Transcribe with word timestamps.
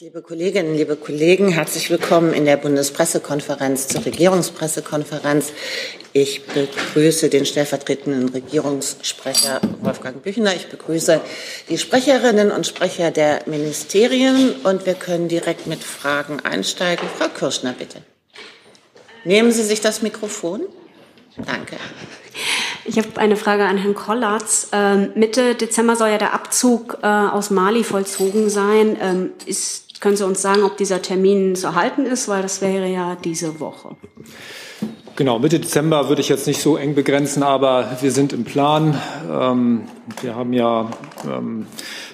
Liebe 0.00 0.20
Kolleginnen, 0.20 0.74
liebe 0.76 0.96
Kollegen, 0.96 1.48
herzlich 1.48 1.88
willkommen 1.88 2.34
in 2.34 2.44
der 2.44 2.58
Bundespressekonferenz 2.58 3.88
zur 3.88 4.04
Regierungspressekonferenz. 4.04 5.54
Ich 6.12 6.44
begrüße 6.44 7.30
den 7.30 7.46
stellvertretenden 7.46 8.28
Regierungssprecher 8.28 9.62
Wolfgang 9.80 10.22
Büchner. 10.22 10.54
Ich 10.54 10.66
begrüße 10.66 11.22
die 11.70 11.78
Sprecherinnen 11.78 12.50
und 12.50 12.66
Sprecher 12.66 13.10
der 13.10 13.40
Ministerien 13.46 14.56
und 14.62 14.84
wir 14.84 14.94
können 14.94 15.28
direkt 15.28 15.66
mit 15.66 15.82
Fragen 15.82 16.40
einsteigen. 16.40 17.08
Frau 17.16 17.28
Kirschner, 17.28 17.72
bitte. 17.72 18.02
Nehmen 19.24 19.52
Sie 19.52 19.64
sich 19.64 19.80
das 19.80 20.02
Mikrofon. 20.02 20.66
Danke. 21.46 21.76
Ich 22.88 22.96
habe 22.96 23.08
eine 23.16 23.36
Frage 23.36 23.66
an 23.66 23.76
Herrn 23.76 23.94
Kollatz. 23.94 24.70
Ähm, 24.72 25.10
Mitte 25.14 25.54
Dezember 25.54 25.94
soll 25.94 26.08
ja 26.08 26.16
der 26.16 26.32
Abzug 26.32 26.96
äh, 27.02 27.06
aus 27.06 27.50
Mali 27.50 27.84
vollzogen 27.84 28.48
sein. 28.48 28.96
Ähm, 28.98 29.30
ist 29.44 30.00
können 30.00 30.16
Sie 30.16 30.24
uns 30.24 30.40
sagen, 30.40 30.62
ob 30.62 30.76
dieser 30.76 31.02
Termin 31.02 31.54
zu 31.56 31.74
halten 31.74 32.06
ist, 32.06 32.28
weil 32.28 32.40
das 32.40 32.62
wäre 32.62 32.86
ja 32.86 33.16
diese 33.16 33.60
Woche. 33.60 33.96
Genau, 35.16 35.40
Mitte 35.40 35.58
Dezember 35.58 36.08
würde 36.08 36.22
ich 36.22 36.28
jetzt 36.28 36.46
nicht 36.46 36.62
so 36.62 36.76
eng 36.76 36.94
begrenzen, 36.94 37.42
aber 37.42 37.98
wir 38.00 38.12
sind 38.12 38.32
im 38.32 38.44
Plan. 38.44 38.98
Ähm, 39.28 39.82
wir 40.22 40.36
haben 40.36 40.52
ja 40.52 40.88
ähm, 41.26 41.66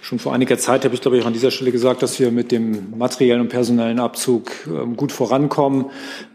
schon 0.05 0.19
vor 0.19 0.35
einiger 0.35 0.59
Zeit, 0.59 0.85
habe 0.85 0.95
ich 0.95 1.01
glaube 1.01 1.17
ich 1.17 1.23
auch 1.23 1.27
an 1.27 1.33
dieser 1.33 1.51
Stelle 1.51 1.73
gesagt, 1.73 2.03
dass 2.03 2.21
wir 2.21 2.31
mit 2.31 2.53
dem 2.53 2.99
materiellen 2.99 3.41
und 3.41 3.49
personellen 3.49 3.99
Abzug 3.99 4.51
ähm, 4.67 4.97
gut 4.97 5.13
vorankommen. 5.13 5.87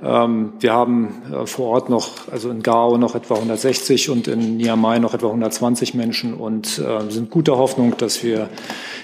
wir 0.02 0.74
haben 0.74 1.22
äh, 1.32 1.46
vor 1.46 1.68
Ort 1.68 1.90
noch, 1.90 2.28
also 2.32 2.50
in 2.50 2.64
Gao 2.64 2.98
noch 2.98 3.14
etwa 3.14 3.36
160 3.36 4.10
und 4.10 4.28
in 4.28 4.58
Niamey 4.58 5.00
noch 5.00 5.14
etwa 5.14 5.28
120 5.28 5.94
Menschen 5.94 6.34
und 6.34 6.80
äh, 6.80 7.12
sind 7.12 7.30
guter 7.30 7.58
Hoffnung, 7.58 7.96
dass 7.98 8.24
wir 8.24 8.50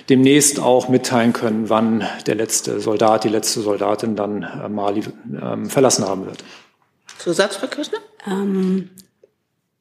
demnächst 0.09 0.59
auch 0.59 0.89
mitteilen 0.89 1.33
können, 1.33 1.69
wann 1.69 2.03
der 2.25 2.33
letzte 2.33 2.79
Soldat, 2.79 3.23
die 3.23 3.29
letzte 3.29 3.61
Soldatin 3.61 4.15
dann 4.15 4.41
äh, 4.41 4.67
Mali 4.67 5.03
verlassen 5.67 6.05
haben 6.05 6.25
wird. 6.25 6.43
Zusatz, 7.19 7.57
Frau 7.57 7.67
Kirchner? 7.67 7.99
Ähm, 8.27 8.89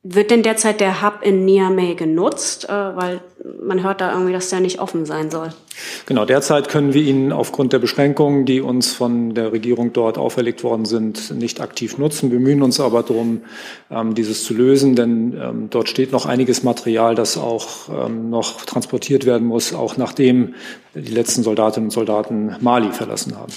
wird 0.04 0.30
denn 0.30 0.42
derzeit 0.42 0.80
der 0.80 1.02
Hub 1.02 1.20
in 1.22 1.46
Niamey 1.46 1.94
genutzt? 1.94 2.68
Äh, 2.68 2.72
weil 2.72 3.20
man 3.62 3.82
hört 3.82 4.00
da 4.00 4.12
irgendwie, 4.12 4.32
dass 4.32 4.50
der 4.50 4.60
nicht 4.60 4.78
offen 4.78 5.06
sein 5.06 5.30
soll. 5.30 5.48
Genau, 6.06 6.24
derzeit 6.26 6.68
können 6.68 6.92
wir 6.92 7.02
ihn 7.02 7.32
aufgrund 7.32 7.72
der 7.72 7.78
Beschränkungen, 7.78 8.44
die 8.44 8.60
uns 8.60 8.92
von 8.92 9.34
der 9.34 9.52
Regierung 9.52 9.92
dort 9.92 10.18
auferlegt 10.18 10.62
worden 10.62 10.84
sind, 10.84 11.30
nicht 11.30 11.60
aktiv 11.60 11.98
nutzen, 11.98 12.30
Wir 12.30 12.38
bemühen 12.38 12.62
uns 12.62 12.80
aber 12.80 13.02
darum, 13.02 13.40
ähm, 13.90 14.14
dieses 14.14 14.44
zu 14.44 14.54
lösen, 14.54 14.94
denn 14.94 15.38
ähm, 15.40 15.68
dort 15.70 15.88
steht 15.88 16.12
noch 16.12 16.26
einiges 16.26 16.62
Material, 16.62 17.14
das 17.14 17.38
auch 17.38 17.88
ähm, 17.88 18.28
noch 18.28 18.64
transportiert 18.66 19.24
werden 19.24 19.48
muss, 19.48 19.72
auch 19.72 19.96
nachdem 19.96 20.54
die 20.94 21.12
letzten 21.12 21.42
Soldatinnen 21.42 21.86
und 21.88 21.92
Soldaten 21.92 22.56
Mali 22.60 22.92
verlassen 22.92 23.36
haben. 23.36 23.52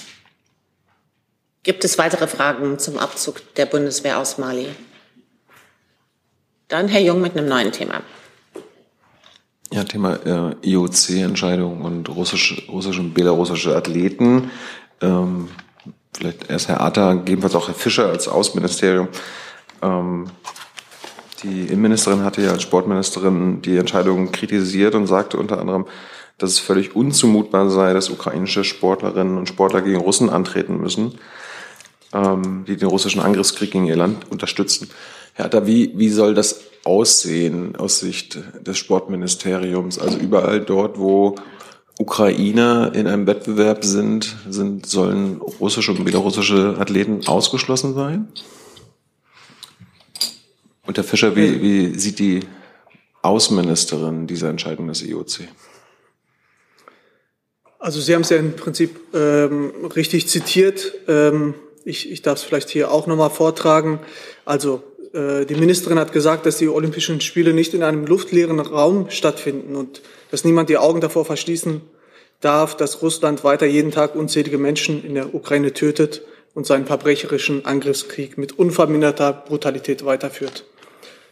Gibt 1.64 1.84
es 1.84 1.98
weitere 1.98 2.28
Fragen 2.28 2.80
zum 2.80 2.98
Abzug 2.98 3.42
der 3.56 3.66
Bundeswehr 3.66 4.20
aus 4.20 4.38
Mali? 4.38 4.68
Dann 6.68 6.88
Herr 6.88 7.02
Jung 7.02 7.22
mit 7.22 7.38
einem 7.38 7.48
neuen 7.48 7.72
Thema. 7.72 8.02
Ja, 9.72 9.84
Thema 9.84 10.16
äh, 10.26 10.56
IOC-Entscheidung 10.70 11.82
und 11.82 12.10
russische, 12.10 12.62
russische 12.70 13.02
und 13.02 13.14
belarussische 13.14 13.76
Athleten. 13.76 14.52
Ähm, 15.02 15.50
vielleicht 16.16 16.50
erst 16.50 16.70
Herr 16.70 16.82
Atta, 16.82 17.14
gegebenenfalls 17.14 17.56
auch 17.56 17.68
Herr 17.68 17.76
Fischer 17.76 18.10
als 18.10 18.28
Außenministerium. 18.28 19.10
Ähm, 19.82 20.30
die 21.44 21.64
Innenministerin 21.64 22.24
hatte 22.24 22.42
ja 22.42 22.52
als 22.52 22.64
Sportministerin 22.64 23.62
die 23.62 23.78
Entscheidung 23.78 24.32
kritisiert 24.32 24.96
und 24.96 25.08
sagte 25.08 25.38
unter 25.38 25.60
anderem, 25.60 25.86
dass 26.38 26.52
es 26.52 26.60
völlig 26.60 26.96
unzumutbar 26.96 27.70
sei, 27.70 27.94
dass 27.94 28.10
ukrainische 28.10 28.64
Sportlerinnen 28.64 29.38
und 29.38 29.50
Sportler 29.50 29.82
gegen 29.82 30.00
Russen 30.00 30.30
antreten 30.30 30.80
müssen 30.80 31.20
ähm, 32.14 32.66
die 32.68 32.78
den 32.78 32.88
russischen 32.88 33.22
Angriffskrieg 33.22 33.72
gegen 33.72 33.86
ihr 33.86 33.96
Land 33.96 34.30
unterstützen. 34.32 34.90
Hertha, 35.38 35.68
wie, 35.68 35.92
wie 35.96 36.10
soll 36.10 36.34
das 36.34 36.62
aussehen 36.84 37.76
aus 37.76 38.00
Sicht 38.00 38.40
des 38.60 38.78
Sportministeriums? 38.80 40.00
Also 40.00 40.18
überall 40.18 40.62
dort, 40.62 40.98
wo 40.98 41.36
Ukrainer 42.00 42.92
in 42.96 43.06
einem 43.06 43.28
Wettbewerb 43.28 43.86
sind, 43.86 44.36
sind 44.50 44.88
sollen 44.88 45.40
russische 45.40 45.92
und 45.92 46.04
belarussische 46.04 46.78
Athleten 46.80 47.28
ausgeschlossen 47.28 47.94
sein? 47.94 48.28
Und 50.88 50.98
Herr 50.98 51.04
Fischer, 51.04 51.36
wie, 51.36 51.62
wie 51.62 52.00
sieht 52.00 52.18
die 52.18 52.40
Außenministerin 53.22 54.26
diese 54.26 54.48
Entscheidung 54.48 54.88
des 54.88 55.04
IOC? 55.04 55.42
Also 57.78 58.02
Sie 58.02 58.16
haben 58.16 58.22
es 58.22 58.32
ja 58.32 58.38
im 58.38 58.56
Prinzip 58.56 59.14
ähm, 59.14 59.72
richtig 59.96 60.28
zitiert. 60.30 60.94
Ähm, 61.08 61.54
ich, 61.86 62.12
ich 62.12 62.24
darf 62.24 62.40
es 62.40 62.44
vielleicht 62.44 62.70
hier 62.70 62.92
auch 62.92 63.06
nochmal 63.06 63.30
vortragen. 63.30 64.00
Also 64.46 64.84
äh, 64.97 64.97
die 65.18 65.56
Ministerin 65.56 65.98
hat 65.98 66.12
gesagt, 66.12 66.46
dass 66.46 66.58
die 66.58 66.68
Olympischen 66.68 67.22
Spiele 67.22 67.54
nicht 67.54 67.74
in 67.74 67.82
einem 67.82 68.06
luftleeren 68.06 68.60
Raum 68.60 69.10
stattfinden 69.10 69.76
und 69.76 70.02
dass 70.30 70.44
niemand 70.44 70.70
die 70.70 70.78
Augen 70.78 71.02
davor 71.02 71.26
verschließen 71.26 71.82
darf, 72.40 72.78
dass 72.78 73.02
Russland 73.02 73.44
weiter 73.44 73.66
jeden 73.66 73.90
Tag 73.92 74.16
unzählige 74.16 74.60
Menschen 74.60 75.04
in 75.04 75.16
der 75.16 75.34
Ukraine 75.34 75.74
tötet 75.74 76.22
und 76.54 76.68
seinen 76.68 76.86
verbrecherischen 76.86 77.66
Angriffskrieg 77.66 78.38
mit 78.38 78.60
unverminderter 78.60 79.34
Brutalität 79.34 80.06
weiterführt. 80.06 80.66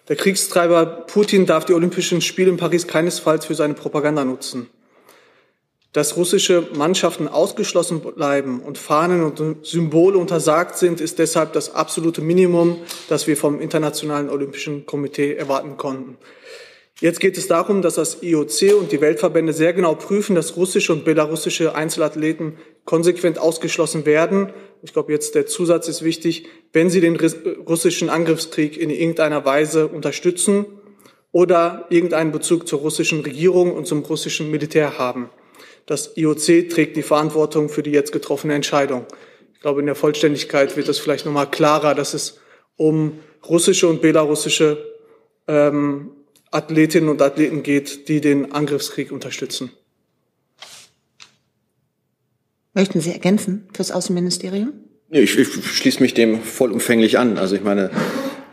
Der 0.07 0.15
Kriegstreiber 0.15 0.85
Putin 0.85 1.45
darf 1.45 1.65
die 1.65 1.73
Olympischen 1.73 2.21
Spiele 2.21 2.49
in 2.49 2.57
Paris 2.57 2.87
keinesfalls 2.87 3.45
für 3.45 3.55
seine 3.55 3.73
Propaganda 3.73 4.23
nutzen. 4.23 4.69
Dass 5.95 6.17
russische 6.17 6.67
Mannschaften 6.75 7.29
ausgeschlossen 7.29 8.01
bleiben 8.01 8.59
und 8.59 8.77
Fahnen 8.77 9.23
und 9.23 9.65
Symbole 9.65 10.17
untersagt 10.17 10.77
sind, 10.77 10.99
ist 10.99 11.19
deshalb 11.19 11.53
das 11.53 11.73
absolute 11.73 12.19
Minimum, 12.19 12.81
das 13.07 13.27
wir 13.27 13.37
vom 13.37 13.61
Internationalen 13.61 14.29
Olympischen 14.29 14.85
Komitee 14.85 15.35
erwarten 15.35 15.77
konnten. 15.77 16.17
Jetzt 16.99 17.21
geht 17.21 17.37
es 17.37 17.47
darum, 17.47 17.81
dass 17.81 17.95
das 17.95 18.23
IOC 18.23 18.77
und 18.77 18.91
die 18.91 18.99
Weltverbände 18.99 19.53
sehr 19.53 19.71
genau 19.71 19.95
prüfen, 19.95 20.35
dass 20.35 20.57
russische 20.57 20.91
und 20.91 21.05
belarussische 21.05 21.75
Einzelathleten 21.75 22.57
konsequent 22.83 23.39
ausgeschlossen 23.39 24.05
werden. 24.05 24.51
Ich 24.83 24.91
glaube, 24.91 25.13
jetzt 25.13 25.33
der 25.33 25.45
Zusatz 25.45 25.87
ist 25.87 26.03
wichtig, 26.03 26.45
wenn 26.73 26.89
sie 26.89 26.99
den 26.99 27.15
russischen 27.15 28.09
Angriffskrieg 28.09 28.75
in 28.75 28.89
irgendeiner 28.89 29.45
Weise 29.45 29.87
unterstützen 29.87 30.65
oder 31.31 31.85
irgendeinen 31.89 32.33
Bezug 32.33 32.67
zur 32.67 32.79
russischen 32.79 33.21
Regierung 33.21 33.71
und 33.71 33.87
zum 33.87 34.03
russischen 34.03 34.51
Militär 34.51 34.97
haben. 34.97 35.29
Das 35.85 36.17
IOC 36.17 36.69
trägt 36.69 36.97
die 36.97 37.03
Verantwortung 37.03 37.69
für 37.69 37.83
die 37.83 37.91
jetzt 37.91 38.11
getroffene 38.11 38.53
Entscheidung. 38.53 39.05
Ich 39.53 39.59
glaube, 39.61 39.79
in 39.79 39.85
der 39.85 39.95
Vollständigkeit 39.95 40.75
wird 40.77 40.89
es 40.89 40.99
vielleicht 40.99 41.25
nochmal 41.25 41.49
klarer, 41.49 41.93
dass 41.93 42.13
es 42.13 42.39
um 42.75 43.19
russische 43.47 43.87
und 43.87 44.01
belarussische 44.01 44.83
ähm, 45.47 46.11
Athletinnen 46.51 47.09
und 47.09 47.21
Athleten 47.21 47.63
geht, 47.63 48.07
die 48.07 48.21
den 48.21 48.51
Angriffskrieg 48.51 49.11
unterstützen. 49.11 49.71
Möchten 52.73 52.99
Sie 52.99 53.11
ergänzen 53.11 53.69
fürs 53.73 53.91
Außenministerium? 53.91 54.73
Ich, 55.09 55.37
ich 55.37 55.47
schließe 55.47 56.01
mich 56.01 56.13
dem 56.13 56.41
vollumfänglich 56.41 57.17
an. 57.17 57.37
Also 57.37 57.55
ich 57.55 57.63
meine, 57.63 57.91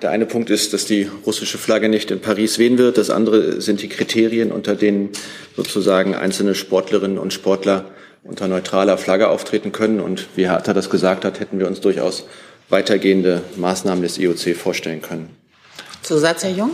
der 0.02 0.10
eine 0.10 0.26
Punkt 0.26 0.50
ist, 0.50 0.72
dass 0.72 0.84
die 0.84 1.08
russische 1.24 1.58
Flagge 1.58 1.88
nicht 1.88 2.10
in 2.10 2.20
Paris 2.20 2.58
wehen 2.58 2.76
wird. 2.76 2.98
Das 2.98 3.10
andere 3.10 3.60
sind 3.60 3.82
die 3.82 3.88
Kriterien, 3.88 4.50
unter 4.50 4.74
denen 4.74 5.10
sozusagen 5.56 6.14
einzelne 6.14 6.54
Sportlerinnen 6.54 7.18
und 7.18 7.32
Sportler 7.32 7.86
unter 8.24 8.48
neutraler 8.48 8.98
Flagge 8.98 9.28
auftreten 9.28 9.72
können. 9.72 10.00
Und 10.00 10.28
wie 10.36 10.46
Herr 10.46 10.56
Atta 10.56 10.72
das 10.72 10.90
gesagt 10.90 11.24
hat, 11.24 11.40
hätten 11.40 11.58
wir 11.58 11.66
uns 11.66 11.80
durchaus 11.80 12.24
weitergehende 12.68 13.42
Maßnahmen 13.56 14.02
des 14.02 14.18
IOC 14.18 14.56
vorstellen 14.56 15.02
können. 15.02 15.30
Zusatz, 16.02 16.42
Herr 16.42 16.50
Jung? 16.50 16.70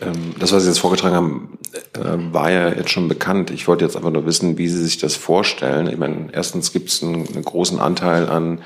Ähm, 0.00 0.34
das, 0.40 0.52
was 0.52 0.64
Sie 0.64 0.68
jetzt 0.68 0.80
vorgetragen 0.80 1.14
haben, 1.14 1.58
äh, 1.94 2.32
war 2.32 2.50
ja 2.50 2.70
jetzt 2.70 2.90
schon 2.90 3.08
bekannt. 3.08 3.50
Ich 3.50 3.68
wollte 3.68 3.84
jetzt 3.84 3.96
einfach 3.96 4.10
nur 4.10 4.26
wissen, 4.26 4.58
wie 4.58 4.68
Sie 4.68 4.82
sich 4.82 4.98
das 4.98 5.14
vorstellen. 5.14 5.86
Ich 5.88 5.96
meine, 5.96 6.28
erstens 6.32 6.72
gibt 6.72 6.88
es 6.88 7.02
einen, 7.02 7.28
einen 7.28 7.44
großen 7.44 7.78
Anteil 7.78 8.28
an 8.28 8.62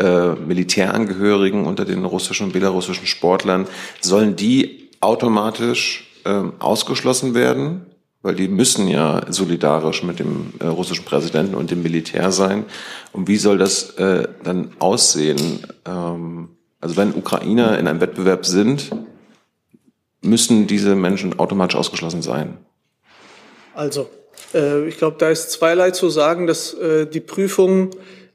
äh, 0.00 0.34
Militärangehörigen 0.34 1.66
unter 1.66 1.84
den 1.84 2.04
russischen 2.04 2.46
und 2.46 2.52
belarussischen 2.52 3.06
Sportlern. 3.06 3.66
Sollen 4.00 4.34
die 4.34 4.90
automatisch 5.00 6.10
äh, 6.24 6.42
ausgeschlossen 6.58 7.34
werden? 7.34 7.86
Weil 8.22 8.34
die 8.34 8.48
müssen 8.48 8.88
ja 8.88 9.22
solidarisch 9.30 10.02
mit 10.02 10.18
dem 10.18 10.52
äh, 10.58 10.66
russischen 10.66 11.04
Präsidenten 11.04 11.54
und 11.54 11.70
dem 11.70 11.82
Militär 11.82 12.32
sein. 12.32 12.64
Und 13.12 13.28
wie 13.28 13.36
soll 13.36 13.56
das 13.56 13.90
äh, 13.96 14.28
dann 14.42 14.72
aussehen? 14.78 15.60
Ähm, 15.86 16.48
also 16.80 16.96
wenn 16.96 17.14
Ukrainer 17.14 17.78
in 17.78 17.86
einem 17.86 18.00
Wettbewerb 18.00 18.44
sind, 18.44 18.90
müssen 20.22 20.66
diese 20.66 20.94
Menschen 20.94 21.38
automatisch 21.38 21.76
ausgeschlossen 21.76 22.22
sein? 22.22 22.58
Also, 23.74 24.10
äh, 24.54 24.86
ich 24.86 24.98
glaube, 24.98 25.16
da 25.18 25.30
ist 25.30 25.50
zweierlei 25.50 25.90
zu 25.90 26.10
sagen, 26.10 26.46
dass 26.46 26.74
äh, 26.74 27.06
die 27.06 27.20
Prüfung 27.20 27.90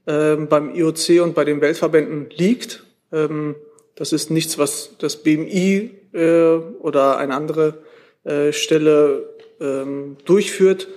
äh, 0.06 0.36
beim 0.36 0.74
IOC 0.74 1.22
und 1.22 1.36
bei 1.36 1.46
den 1.46 1.62
Weltverbänden 1.62 2.30
liegt. 2.32 2.84
Ähm, 3.12 3.56
das 3.96 4.12
ist 4.12 4.30
nichts, 4.30 4.58
was 4.58 4.92
das 5.00 5.18
BMI 5.18 5.92
äh, 6.14 6.56
oder 6.80 7.18
eine 7.18 7.36
andere 7.36 7.76
äh, 8.24 8.52
Stelle 8.52 9.30
ähm, 9.60 10.18
durchführt. 10.26 10.88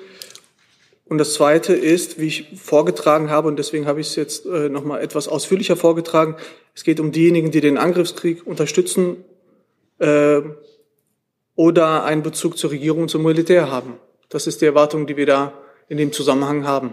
Und 1.04 1.18
das 1.18 1.34
Zweite 1.34 1.72
ist, 1.74 2.20
wie 2.20 2.26
ich 2.26 2.58
vorgetragen 2.60 3.30
habe, 3.30 3.48
und 3.48 3.58
deswegen 3.58 3.86
habe 3.86 4.00
ich 4.00 4.08
es 4.08 4.16
jetzt 4.16 4.44
äh, 4.44 4.68
nochmal 4.68 5.00
etwas 5.00 5.26
ausführlicher 5.26 5.76
vorgetragen, 5.76 6.36
es 6.74 6.84
geht 6.84 7.00
um 7.00 7.12
diejenigen, 7.12 7.50
die 7.50 7.60
den 7.60 7.78
Angriffskrieg 7.78 8.46
unterstützen 8.46 9.24
äh, 9.98 10.42
oder 11.54 12.04
einen 12.04 12.22
Bezug 12.22 12.58
zur 12.58 12.70
Regierung 12.70 13.02
und 13.02 13.08
zum 13.08 13.22
Militär 13.22 13.70
haben. 13.70 13.94
Das 14.28 14.46
ist 14.46 14.60
die 14.60 14.66
Erwartung, 14.66 15.06
die 15.06 15.16
wir 15.16 15.26
da 15.26 15.54
in 15.88 15.96
dem 15.96 16.12
Zusammenhang 16.12 16.66
haben. 16.66 16.92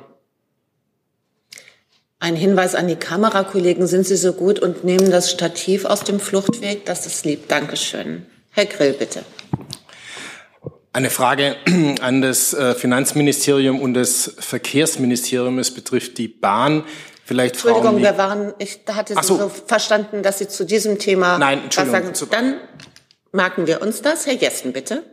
Ein 2.19 2.35
Hinweis 2.35 2.75
an 2.75 2.87
die 2.87 2.95
Kamerakollegen, 2.95 3.87
sind 3.87 4.07
Sie 4.07 4.15
so 4.15 4.33
gut 4.33 4.59
und 4.59 4.83
nehmen 4.83 5.11
das 5.11 5.29
Stativ 5.29 5.85
aus 5.85 6.03
dem 6.03 6.19
Fluchtweg? 6.19 6.85
Das 6.85 7.05
ist 7.05 7.25
lieb. 7.25 7.47
Dankeschön. 7.49 8.25
Herr 8.51 8.65
Grill, 8.65 8.93
bitte. 8.93 9.23
Eine 10.93 11.09
Frage 11.09 11.57
an 12.01 12.21
das 12.21 12.53
äh, 12.53 12.73
Finanzministerium 12.73 13.81
und 13.81 13.95
das 13.95 14.33
Verkehrsministerium. 14.39 15.59
Es 15.59 15.71
betrifft 15.71 16.17
die 16.17 16.29
Bahn. 16.29 16.85
Vielleicht 17.25 17.55
Entschuldigung, 17.55 17.99
Frauen, 17.99 18.01
wir 18.01 18.17
waren, 18.17 18.53
ich 18.59 18.79
hatte 18.87 19.15
Sie 19.15 19.23
so. 19.23 19.37
so. 19.37 19.49
verstanden, 19.49 20.23
dass 20.23 20.39
Sie 20.39 20.47
zu 20.47 20.63
diesem 20.63 20.99
Thema 20.99 21.37
Nein, 21.37 21.63
Entschuldigung. 21.65 22.11
was 22.11 22.19
sagen. 22.19 22.31
Dann 22.31 22.55
merken 23.33 23.67
wir 23.67 23.81
uns 23.81 24.01
das. 24.01 24.25
Herr 24.25 24.35
Jessen, 24.35 24.71
bitte. 24.71 25.03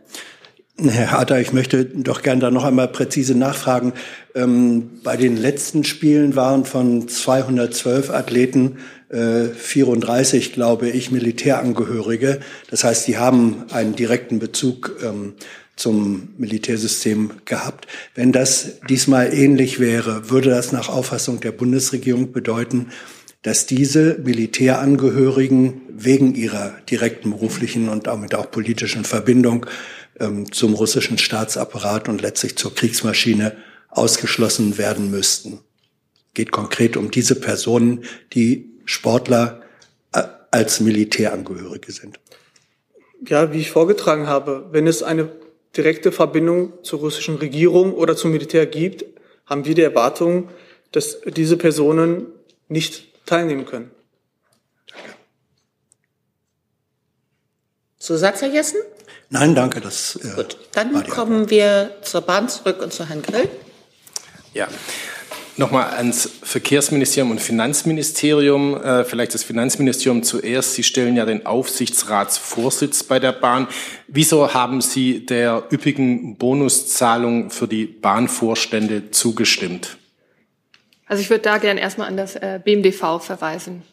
Herr 0.75 1.11
Hatter, 1.11 1.39
ich 1.39 1.53
möchte 1.53 1.85
doch 1.85 2.23
gern 2.23 2.39
da 2.39 2.49
noch 2.49 2.63
einmal 2.63 2.87
präzise 2.87 3.35
nachfragen. 3.35 3.93
Ähm, 4.33 4.89
bei 5.03 5.17
den 5.17 5.37
letzten 5.37 5.83
Spielen 5.83 6.35
waren 6.35 6.65
von 6.65 7.07
212 7.07 8.09
Athleten 8.09 8.77
äh, 9.09 9.49
34, 9.49 10.51
glaube 10.51 10.89
ich, 10.89 11.11
Militärangehörige. 11.11 12.39
Das 12.71 12.83
heißt, 12.83 13.07
die 13.07 13.17
haben 13.19 13.65
einen 13.71 13.95
direkten 13.95 14.39
Bezug 14.39 14.97
ähm, 15.03 15.33
zum 15.75 16.29
Militärsystem 16.37 17.31
gehabt. 17.45 17.87
Wenn 18.15 18.31
das 18.31 18.79
diesmal 18.89 19.31
ähnlich 19.31 19.79
wäre, 19.79 20.31
würde 20.31 20.49
das 20.49 20.71
nach 20.71 20.89
Auffassung 20.89 21.39
der 21.39 21.51
Bundesregierung 21.51 22.31
bedeuten, 22.31 22.87
dass 23.43 23.65
diese 23.65 24.17
Militärangehörigen 24.23 25.81
wegen 25.89 26.33
ihrer 26.33 26.75
direkten 26.89 27.31
beruflichen 27.31 27.89
und 27.89 28.07
damit 28.07 28.33
auch 28.35 28.49
politischen 28.49 29.03
Verbindung 29.03 29.65
ähm, 30.19 30.51
zum 30.51 30.73
russischen 30.73 31.17
Staatsapparat 31.17 32.09
und 32.09 32.21
letztlich 32.21 32.57
zur 32.57 32.73
Kriegsmaschine 32.73 33.55
ausgeschlossen 33.89 34.77
werden 34.77 35.11
müssten. 35.11 35.59
Geht 36.33 36.51
konkret 36.51 36.97
um 36.97 37.11
diese 37.11 37.35
Personen, 37.35 38.05
die 38.33 38.71
Sportler 38.85 39.61
äh, 40.13 40.23
als 40.51 40.79
Militärangehörige 40.79 41.91
sind. 41.91 42.19
Ja, 43.27 43.53
wie 43.53 43.59
ich 43.59 43.71
vorgetragen 43.71 44.27
habe, 44.27 44.69
wenn 44.71 44.87
es 44.87 45.03
eine 45.03 45.29
direkte 45.75 46.11
Verbindung 46.11 46.73
zur 46.83 46.99
russischen 46.99 47.35
Regierung 47.35 47.93
oder 47.93 48.15
zum 48.15 48.31
Militär 48.31 48.65
gibt, 48.65 49.05
haben 49.45 49.65
wir 49.65 49.75
die 49.75 49.81
Erwartung, 49.81 50.49
dass 50.91 51.19
diese 51.35 51.57
Personen 51.57 52.27
nicht 52.67 53.12
teilnehmen 53.25 53.65
können. 53.65 53.91
Zusatz, 57.97 58.41
Herr 58.41 58.49
Jessen? 58.49 58.79
Nein, 59.29 59.55
danke. 59.55 59.79
Das, 59.81 60.17
äh, 60.17 60.35
Gut, 60.35 60.57
dann 60.73 61.07
kommen 61.07 61.49
wir 61.49 61.95
zur 62.01 62.21
Bahn 62.21 62.49
zurück 62.49 62.81
und 62.81 62.91
zu 62.91 63.07
Herrn 63.07 63.21
Grill. 63.21 63.49
Ja, 64.53 64.67
Nochmal 65.55 65.91
ans 65.91 66.27
Verkehrsministerium 66.41 67.29
und 67.29 67.39
Finanzministerium, 67.39 68.75
äh, 68.75 69.03
vielleicht 69.03 69.35
das 69.35 69.43
Finanzministerium 69.43 70.23
zuerst. 70.23 70.73
Sie 70.73 70.81
stellen 70.81 71.15
ja 71.15 71.25
den 71.25 71.45
Aufsichtsratsvorsitz 71.45 73.03
bei 73.03 73.19
der 73.19 73.33
Bahn. 73.33 73.67
Wieso 74.07 74.55
haben 74.55 74.81
Sie 74.81 75.23
der 75.27 75.63
üppigen 75.71 76.37
Bonuszahlung 76.37 77.51
für 77.51 77.67
die 77.67 77.85
Bahnvorstände 77.85 79.11
zugestimmt? 79.11 79.97
Also 81.05 81.21
ich 81.21 81.29
würde 81.29 81.43
da 81.43 81.57
gerne 81.57 81.81
erstmal 81.81 82.07
an 82.07 82.17
das 82.17 82.35
äh, 82.35 82.59
BMDV 82.63 83.19
verweisen. 83.19 83.83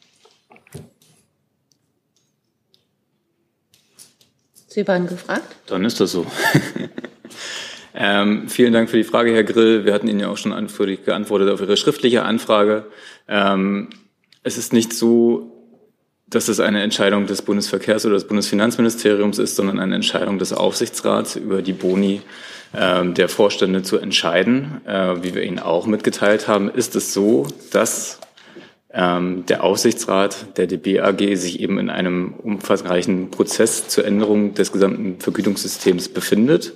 Sie 4.68 4.86
waren 4.86 5.06
gefragt? 5.08 5.56
Dann 5.66 5.84
ist 5.84 6.00
das 6.00 6.12
so. 6.12 6.26
Ähm, 7.92 8.48
vielen 8.48 8.72
Dank 8.72 8.88
für 8.88 8.96
die 8.96 9.04
Frage, 9.04 9.32
Herr 9.32 9.44
Grill. 9.44 9.84
Wir 9.84 9.92
hatten 9.92 10.08
Ihnen 10.08 10.20
ja 10.20 10.28
auch 10.28 10.36
schon 10.36 10.52
geantwortet 11.04 11.50
auf 11.50 11.60
Ihre 11.60 11.76
schriftliche 11.76 12.22
Anfrage. 12.22 12.86
Ähm, 13.28 13.90
es 14.42 14.58
ist 14.58 14.72
nicht 14.72 14.92
so, 14.92 15.59
dass 16.30 16.48
es 16.48 16.60
eine 16.60 16.82
Entscheidung 16.82 17.26
des 17.26 17.44
Bundesverkehrs- 17.44 18.06
oder 18.06 18.14
des 18.14 18.26
Bundesfinanzministeriums 18.26 19.38
ist, 19.38 19.56
sondern 19.56 19.80
eine 19.80 19.96
Entscheidung 19.96 20.38
des 20.38 20.52
Aufsichtsrats 20.52 21.36
über 21.36 21.60
die 21.60 21.72
Boni 21.72 22.22
ähm, 22.72 23.14
der 23.14 23.28
Vorstände 23.28 23.82
zu 23.82 23.98
entscheiden. 23.98 24.80
Äh, 24.86 25.22
wie 25.22 25.34
wir 25.34 25.42
Ihnen 25.42 25.58
auch 25.58 25.86
mitgeteilt 25.86 26.46
haben, 26.46 26.70
ist 26.70 26.94
es 26.94 27.12
so, 27.12 27.48
dass 27.72 28.20
ähm, 28.92 29.44
der 29.46 29.64
Aufsichtsrat 29.64 30.56
der 30.56 30.68
DB 30.68 31.00
AG 31.00 31.36
sich 31.36 31.60
eben 31.60 31.78
in 31.78 31.90
einem 31.90 32.34
umfangreichen 32.34 33.30
Prozess 33.30 33.88
zur 33.88 34.04
Änderung 34.04 34.54
des 34.54 34.70
gesamten 34.70 35.20
Vergütungssystems 35.20 36.08
befindet. 36.08 36.74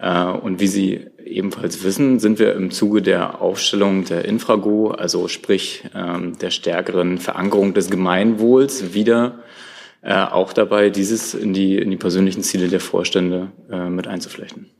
Äh, 0.00 0.24
und 0.24 0.58
wie 0.58 0.66
Sie 0.66 1.06
ebenfalls 1.30 1.82
wissen, 1.84 2.18
sind 2.18 2.38
wir 2.38 2.54
im 2.54 2.70
Zuge 2.70 3.02
der 3.02 3.40
Aufstellung 3.40 4.04
der 4.04 4.24
Infrago, 4.24 4.90
also 4.90 5.28
sprich 5.28 5.84
ähm, 5.94 6.38
der 6.38 6.50
stärkeren 6.50 7.18
Verankerung 7.18 7.74
des 7.74 7.90
Gemeinwohls, 7.90 8.94
wieder 8.94 9.40
äh, 10.02 10.14
auch 10.14 10.52
dabei, 10.52 10.90
dieses 10.90 11.34
in 11.34 11.52
die, 11.52 11.76
in 11.76 11.90
die 11.90 11.96
persönlichen 11.96 12.42
Ziele 12.42 12.68
der 12.68 12.80
Vorstände 12.80 13.52
äh, 13.70 13.88
mit 13.88 14.06
einzuflechten. 14.06 14.70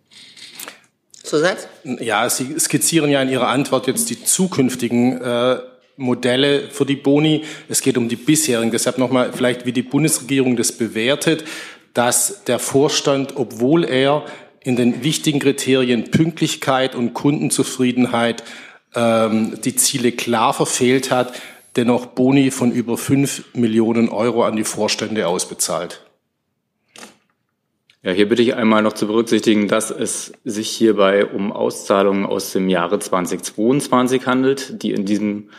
Zusatz? 1.23 1.69
Ja, 1.85 2.29
Sie 2.29 2.59
skizzieren 2.59 3.11
ja 3.11 3.23
in 3.23 3.29
Ihrer 3.29 3.49
Antwort 3.49 3.87
jetzt 3.87 4.11
die 4.11 4.25
zukünftigen 4.25 5.21
äh, 5.21 5.59
Modelle 5.97 6.71
für 6.71 6.87
die 6.87 6.97
Boni. 6.97 7.45
Es 7.69 7.83
geht 7.83 7.99
um 7.99 8.09
die 8.09 8.17
bisherigen. 8.17 8.71
Deshalb 8.71 8.99
nochmal 8.99 9.33
vielleicht, 9.33 9.67
wie 9.67 9.73
die 9.73 9.83
Bundesregierung 9.83 10.57
das 10.57 10.73
bewertet, 10.73 11.45
dass 11.95 12.45
der 12.45 12.59
Vorstand, 12.59 13.37
obwohl 13.37 13.85
er 13.85 14.25
in 14.63 14.77
den 14.77 15.03
wichtigen 15.03 15.39
Kriterien 15.39 16.11
Pünktlichkeit 16.11 16.95
und 16.95 17.15
Kundenzufriedenheit 17.15 18.45
ähm, 18.95 19.61
die 19.63 19.77
Ziele 19.77 20.13
klar 20.13 20.53
verfehlt 20.53 21.11
hat, 21.11 21.33
dennoch 21.77 22.07
Boni 22.07 22.51
von 22.51 22.73
über 22.73 22.99
fünf 22.99 23.45
Millionen 23.55 24.09
Euro 24.09 24.45
an 24.45 24.57
die 24.57 24.65
Vorstände 24.65 25.27
ausbezahlt. 25.27 26.03
Ja, 28.03 28.13
hier 28.13 28.29
bitte 28.29 28.41
ich 28.41 28.55
einmal 28.55 28.83
noch 28.83 28.95
zu 28.95 29.07
berücksichtigen, 29.07 29.69
dass 29.69 29.91
es 29.91 30.33
sich 30.45 30.71
hierbei 30.71 31.27
um 31.27 31.53
Auszahlungen 31.53 32.25
aus 32.25 32.53
dem 32.53 32.71
Jahre 32.71 32.99
2022 32.99 34.27
handelt, 34.27 34.83
die 34.83 34.93
in 34.93 35.05
diesem 35.05 35.51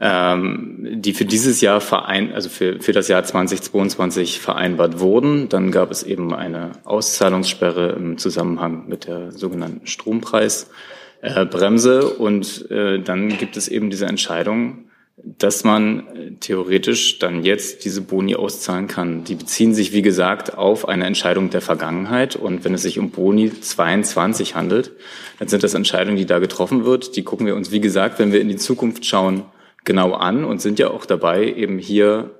ähm, 0.00 1.00
die 1.00 1.14
für 1.14 1.24
dieses 1.24 1.60
Jahr 1.60 1.80
verein, 1.80 2.32
also 2.32 2.48
für, 2.48 2.80
für 2.80 2.92
das 2.92 3.08
Jahr 3.08 3.22
2022 3.22 4.40
vereinbart 4.40 5.00
wurden. 5.00 5.48
Dann 5.48 5.70
gab 5.70 5.90
es 5.90 6.02
eben 6.02 6.34
eine 6.34 6.72
Auszahlungssperre 6.84 7.92
im 7.92 8.18
Zusammenhang 8.18 8.88
mit 8.88 9.06
der 9.06 9.30
sogenannten 9.30 9.86
Strompreisbremse. 9.86 12.10
und 12.10 12.70
äh, 12.70 13.00
dann 13.00 13.28
gibt 13.38 13.56
es 13.56 13.68
eben 13.68 13.90
diese 13.90 14.06
Entscheidung, 14.06 14.86
dass 15.16 15.62
man 15.62 16.38
theoretisch 16.40 17.20
dann 17.20 17.44
jetzt 17.44 17.84
diese 17.84 18.00
Boni 18.00 18.34
auszahlen 18.34 18.88
kann. 18.88 19.22
Die 19.22 19.36
beziehen 19.36 19.72
sich, 19.72 19.92
wie 19.92 20.02
gesagt, 20.02 20.58
auf 20.58 20.88
eine 20.88 21.06
Entscheidung 21.06 21.50
der 21.50 21.60
Vergangenheit. 21.60 22.34
Und 22.34 22.64
wenn 22.64 22.74
es 22.74 22.82
sich 22.82 22.98
um 22.98 23.10
Boni 23.10 23.52
22 23.60 24.56
handelt, 24.56 24.90
dann 25.38 25.46
sind 25.46 25.62
das 25.62 25.74
Entscheidungen, 25.74 26.16
die 26.16 26.26
da 26.26 26.40
getroffen 26.40 26.84
wird. 26.84 27.14
Die 27.14 27.22
gucken 27.22 27.46
wir 27.46 27.54
uns, 27.54 27.70
wie 27.70 27.80
gesagt, 27.80 28.18
wenn 28.18 28.32
wir 28.32 28.40
in 28.40 28.48
die 28.48 28.56
Zukunft 28.56 29.06
schauen, 29.06 29.44
genau 29.84 30.12
an 30.12 30.44
und 30.44 30.60
sind 30.60 30.78
ja 30.78 30.88
auch 30.88 31.06
dabei, 31.06 31.44
eben 31.44 31.78
hier 31.78 32.30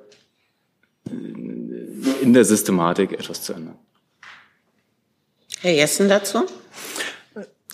in 2.21 2.33
der 2.33 2.45
Systematik 2.45 3.13
etwas 3.13 3.43
zu 3.43 3.53
ändern. 3.53 3.79
Herr 5.61 5.73
Jessen 5.73 6.09
dazu? 6.09 6.45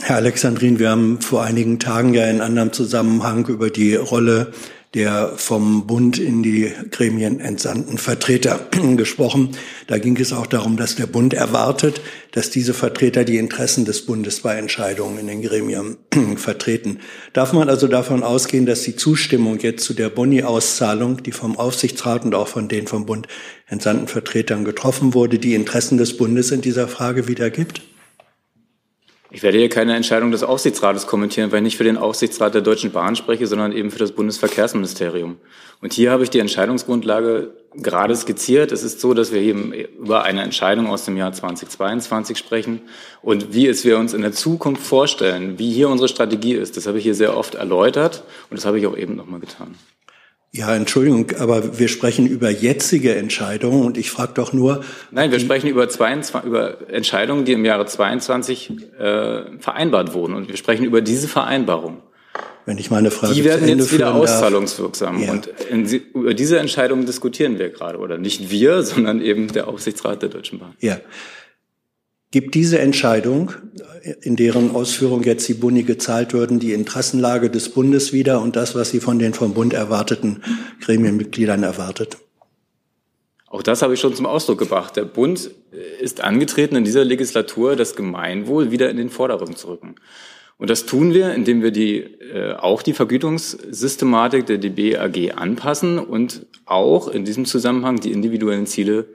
Herr 0.00 0.16
Alexandrin, 0.16 0.78
wir 0.78 0.90
haben 0.90 1.20
vor 1.20 1.42
einigen 1.42 1.78
Tagen 1.78 2.14
ja 2.14 2.28
in 2.28 2.40
anderem 2.40 2.72
Zusammenhang 2.72 3.46
über 3.46 3.70
die 3.70 3.94
Rolle 3.94 4.52
der 4.94 5.34
vom 5.36 5.86
Bund 5.86 6.18
in 6.18 6.42
die 6.42 6.72
Gremien 6.90 7.38
entsandten 7.38 7.96
Vertreter 7.96 8.68
gesprochen. 8.96 9.50
Da 9.86 9.98
ging 9.98 10.16
es 10.16 10.32
auch 10.32 10.48
darum, 10.48 10.76
dass 10.76 10.96
der 10.96 11.06
Bund 11.06 11.32
erwartet, 11.32 12.00
dass 12.32 12.50
diese 12.50 12.74
Vertreter 12.74 13.22
die 13.24 13.38
Interessen 13.38 13.84
des 13.84 14.04
Bundes 14.04 14.40
bei 14.40 14.56
Entscheidungen 14.56 15.18
in 15.18 15.28
den 15.28 15.42
Gremien 15.42 15.96
vertreten. 16.36 16.98
Darf 17.32 17.52
man 17.52 17.68
also 17.68 17.86
davon 17.86 18.24
ausgehen, 18.24 18.66
dass 18.66 18.82
die 18.82 18.96
Zustimmung 18.96 19.60
jetzt 19.60 19.84
zu 19.84 19.94
der 19.94 20.08
Boni-Auszahlung, 20.08 21.22
die 21.22 21.32
vom 21.32 21.56
Aufsichtsrat 21.56 22.24
und 22.24 22.34
auch 22.34 22.48
von 22.48 22.66
den 22.66 22.88
vom 22.88 23.06
Bund 23.06 23.28
entsandten 23.68 24.08
Vertretern 24.08 24.64
getroffen 24.64 25.14
wurde, 25.14 25.38
die 25.38 25.54
Interessen 25.54 25.98
des 25.98 26.16
Bundes 26.16 26.50
in 26.50 26.62
dieser 26.62 26.88
Frage 26.88 27.28
wiedergibt? 27.28 27.80
Ich 29.32 29.44
werde 29.44 29.58
hier 29.58 29.68
keine 29.68 29.94
Entscheidung 29.94 30.32
des 30.32 30.42
Aufsichtsrates 30.42 31.06
kommentieren, 31.06 31.52
weil 31.52 31.58
ich 31.58 31.64
nicht 31.64 31.76
für 31.76 31.84
den 31.84 31.96
Aufsichtsrat 31.96 32.52
der 32.52 32.62
Deutschen 32.62 32.90
Bahn 32.90 33.14
spreche, 33.14 33.46
sondern 33.46 33.70
eben 33.70 33.92
für 33.92 34.00
das 34.00 34.10
Bundesverkehrsministerium. 34.10 35.36
Und 35.80 35.92
hier 35.92 36.10
habe 36.10 36.24
ich 36.24 36.30
die 36.30 36.40
Entscheidungsgrundlage 36.40 37.54
gerade 37.74 38.16
skizziert. 38.16 38.72
Es 38.72 38.82
ist 38.82 39.00
so, 39.00 39.14
dass 39.14 39.32
wir 39.32 39.40
hier 39.40 39.54
über 39.54 40.24
eine 40.24 40.42
Entscheidung 40.42 40.88
aus 40.88 41.04
dem 41.04 41.16
Jahr 41.16 41.32
2022 41.32 42.36
sprechen 42.36 42.82
und 43.22 43.54
wie 43.54 43.68
es 43.68 43.84
wir 43.84 43.98
uns 43.98 44.14
in 44.14 44.22
der 44.22 44.32
Zukunft 44.32 44.82
vorstellen, 44.82 45.60
wie 45.60 45.72
hier 45.72 45.88
unsere 45.88 46.08
Strategie 46.08 46.54
ist. 46.54 46.76
Das 46.76 46.88
habe 46.88 46.98
ich 46.98 47.04
hier 47.04 47.14
sehr 47.14 47.36
oft 47.36 47.54
erläutert 47.54 48.24
und 48.50 48.56
das 48.56 48.66
habe 48.66 48.80
ich 48.80 48.86
auch 48.88 48.96
eben 48.96 49.14
nochmal 49.14 49.38
getan. 49.38 49.76
Ja, 50.52 50.74
Entschuldigung, 50.74 51.30
aber 51.38 51.78
wir 51.78 51.86
sprechen 51.86 52.26
über 52.26 52.50
jetzige 52.50 53.14
Entscheidungen 53.14 53.86
und 53.86 53.96
ich 53.96 54.10
frage 54.10 54.32
doch 54.34 54.52
nur. 54.52 54.82
Nein, 55.12 55.30
wir 55.30 55.38
sprechen 55.38 55.68
über, 55.68 55.88
22, 55.88 56.48
über 56.48 56.90
Entscheidungen, 56.90 57.44
die 57.44 57.52
im 57.52 57.64
Jahre 57.64 57.86
22 57.86 58.70
äh, 58.98 59.58
vereinbart 59.60 60.12
wurden 60.12 60.34
und 60.34 60.48
wir 60.48 60.56
sprechen 60.56 60.84
über 60.84 61.02
diese 61.02 61.28
Vereinbarung. 61.28 62.02
Wenn 62.66 62.78
ich 62.78 62.90
meine 62.90 63.10
Frage 63.10 63.34
Die 63.34 63.44
werden 63.44 63.66
jetzt 63.68 63.92
wieder 63.92 64.14
auszahlungswirksam. 64.14 65.22
Ja. 65.22 65.32
Und 65.32 65.48
in, 65.70 65.86
über 65.86 66.34
diese 66.34 66.58
Entscheidung 66.58 67.06
diskutieren 67.06 67.58
wir 67.58 67.70
gerade. 67.70 67.98
Oder 67.98 68.18
nicht 68.18 68.50
wir, 68.50 68.82
sondern 68.84 69.20
eben 69.22 69.48
der 69.48 69.68
Aufsichtsrat 69.68 70.22
der 70.22 70.28
Deutschen 70.28 70.58
Bahn. 70.58 70.74
Ja. 70.80 70.98
Gibt 72.32 72.54
diese 72.54 72.78
Entscheidung, 72.78 73.52
in 74.22 74.36
deren 74.36 74.70
Ausführung 74.70 75.24
jetzt 75.24 75.48
die 75.48 75.54
Buni 75.54 75.82
gezahlt 75.82 76.32
würden, 76.32 76.60
die 76.60 76.72
Interessenlage 76.72 77.50
des 77.50 77.70
Bundes 77.70 78.12
wieder 78.12 78.40
und 78.40 78.54
das, 78.54 78.76
was 78.76 78.90
Sie 78.90 79.00
von 79.00 79.18
den 79.18 79.34
vom 79.34 79.52
Bund 79.52 79.72
erwarteten 79.72 80.42
Gremienmitgliedern 80.80 81.64
erwartet? 81.64 82.18
Auch 83.48 83.64
das 83.64 83.82
habe 83.82 83.94
ich 83.94 84.00
schon 84.00 84.14
zum 84.14 84.26
Ausdruck 84.26 84.58
gebracht. 84.58 84.94
Der 84.96 85.06
Bund 85.06 85.50
ist 86.00 86.20
angetreten, 86.20 86.76
in 86.76 86.84
dieser 86.84 87.04
Legislatur 87.04 87.74
das 87.74 87.96
Gemeinwohl 87.96 88.70
wieder 88.70 88.88
in 88.90 88.96
den 88.96 89.10
Vordergrund 89.10 89.58
zu 89.58 89.66
rücken. 89.66 89.96
Und 90.56 90.70
das 90.70 90.86
tun 90.86 91.14
wir, 91.14 91.34
indem 91.34 91.62
wir 91.62 91.72
die, 91.72 91.96
äh, 91.96 92.52
auch 92.52 92.82
die 92.82 92.92
Vergütungssystematik 92.92 94.46
der 94.46 94.58
DB 94.58 94.98
AG 94.98 95.32
anpassen 95.32 95.98
und 95.98 96.46
auch 96.66 97.08
in 97.08 97.24
diesem 97.24 97.44
Zusammenhang 97.44 97.98
die 97.98 98.12
individuellen 98.12 98.66
Ziele 98.66 99.06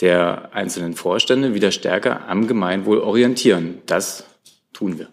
der 0.00 0.50
einzelnen 0.52 0.94
Vorstände 0.94 1.54
wieder 1.54 1.72
stärker 1.72 2.28
am 2.28 2.46
Gemeinwohl 2.46 2.98
orientieren. 2.98 3.82
Das 3.86 4.24
tun 4.72 4.98
wir. 4.98 5.08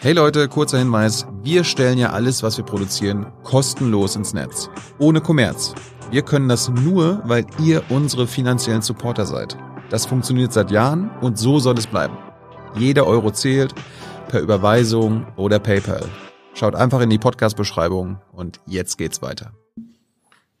Hey 0.00 0.12
Leute, 0.12 0.48
kurzer 0.48 0.78
Hinweis. 0.78 1.26
Wir 1.42 1.64
stellen 1.64 1.98
ja 1.98 2.10
alles, 2.10 2.42
was 2.42 2.56
wir 2.56 2.64
produzieren, 2.64 3.32
kostenlos 3.44 4.16
ins 4.16 4.34
Netz. 4.34 4.70
Ohne 4.98 5.20
Kommerz. 5.20 5.74
Wir 6.10 6.22
können 6.22 6.48
das 6.48 6.68
nur, 6.68 7.20
weil 7.24 7.46
ihr 7.62 7.82
unsere 7.90 8.26
finanziellen 8.26 8.82
Supporter 8.82 9.26
seid. 9.26 9.56
Das 9.90 10.06
funktioniert 10.06 10.52
seit 10.52 10.70
Jahren 10.70 11.10
und 11.20 11.38
so 11.38 11.58
soll 11.58 11.78
es 11.78 11.86
bleiben. 11.86 12.16
Jeder 12.76 13.06
Euro 13.06 13.30
zählt 13.30 13.74
per 14.28 14.40
Überweisung 14.40 15.26
oder 15.36 15.58
PayPal. 15.58 16.04
Schaut 16.54 16.74
einfach 16.74 17.00
in 17.00 17.10
die 17.10 17.18
Podcast-Beschreibung 17.18 18.18
und 18.32 18.60
jetzt 18.66 18.98
geht's 18.98 19.22
weiter. 19.22 19.52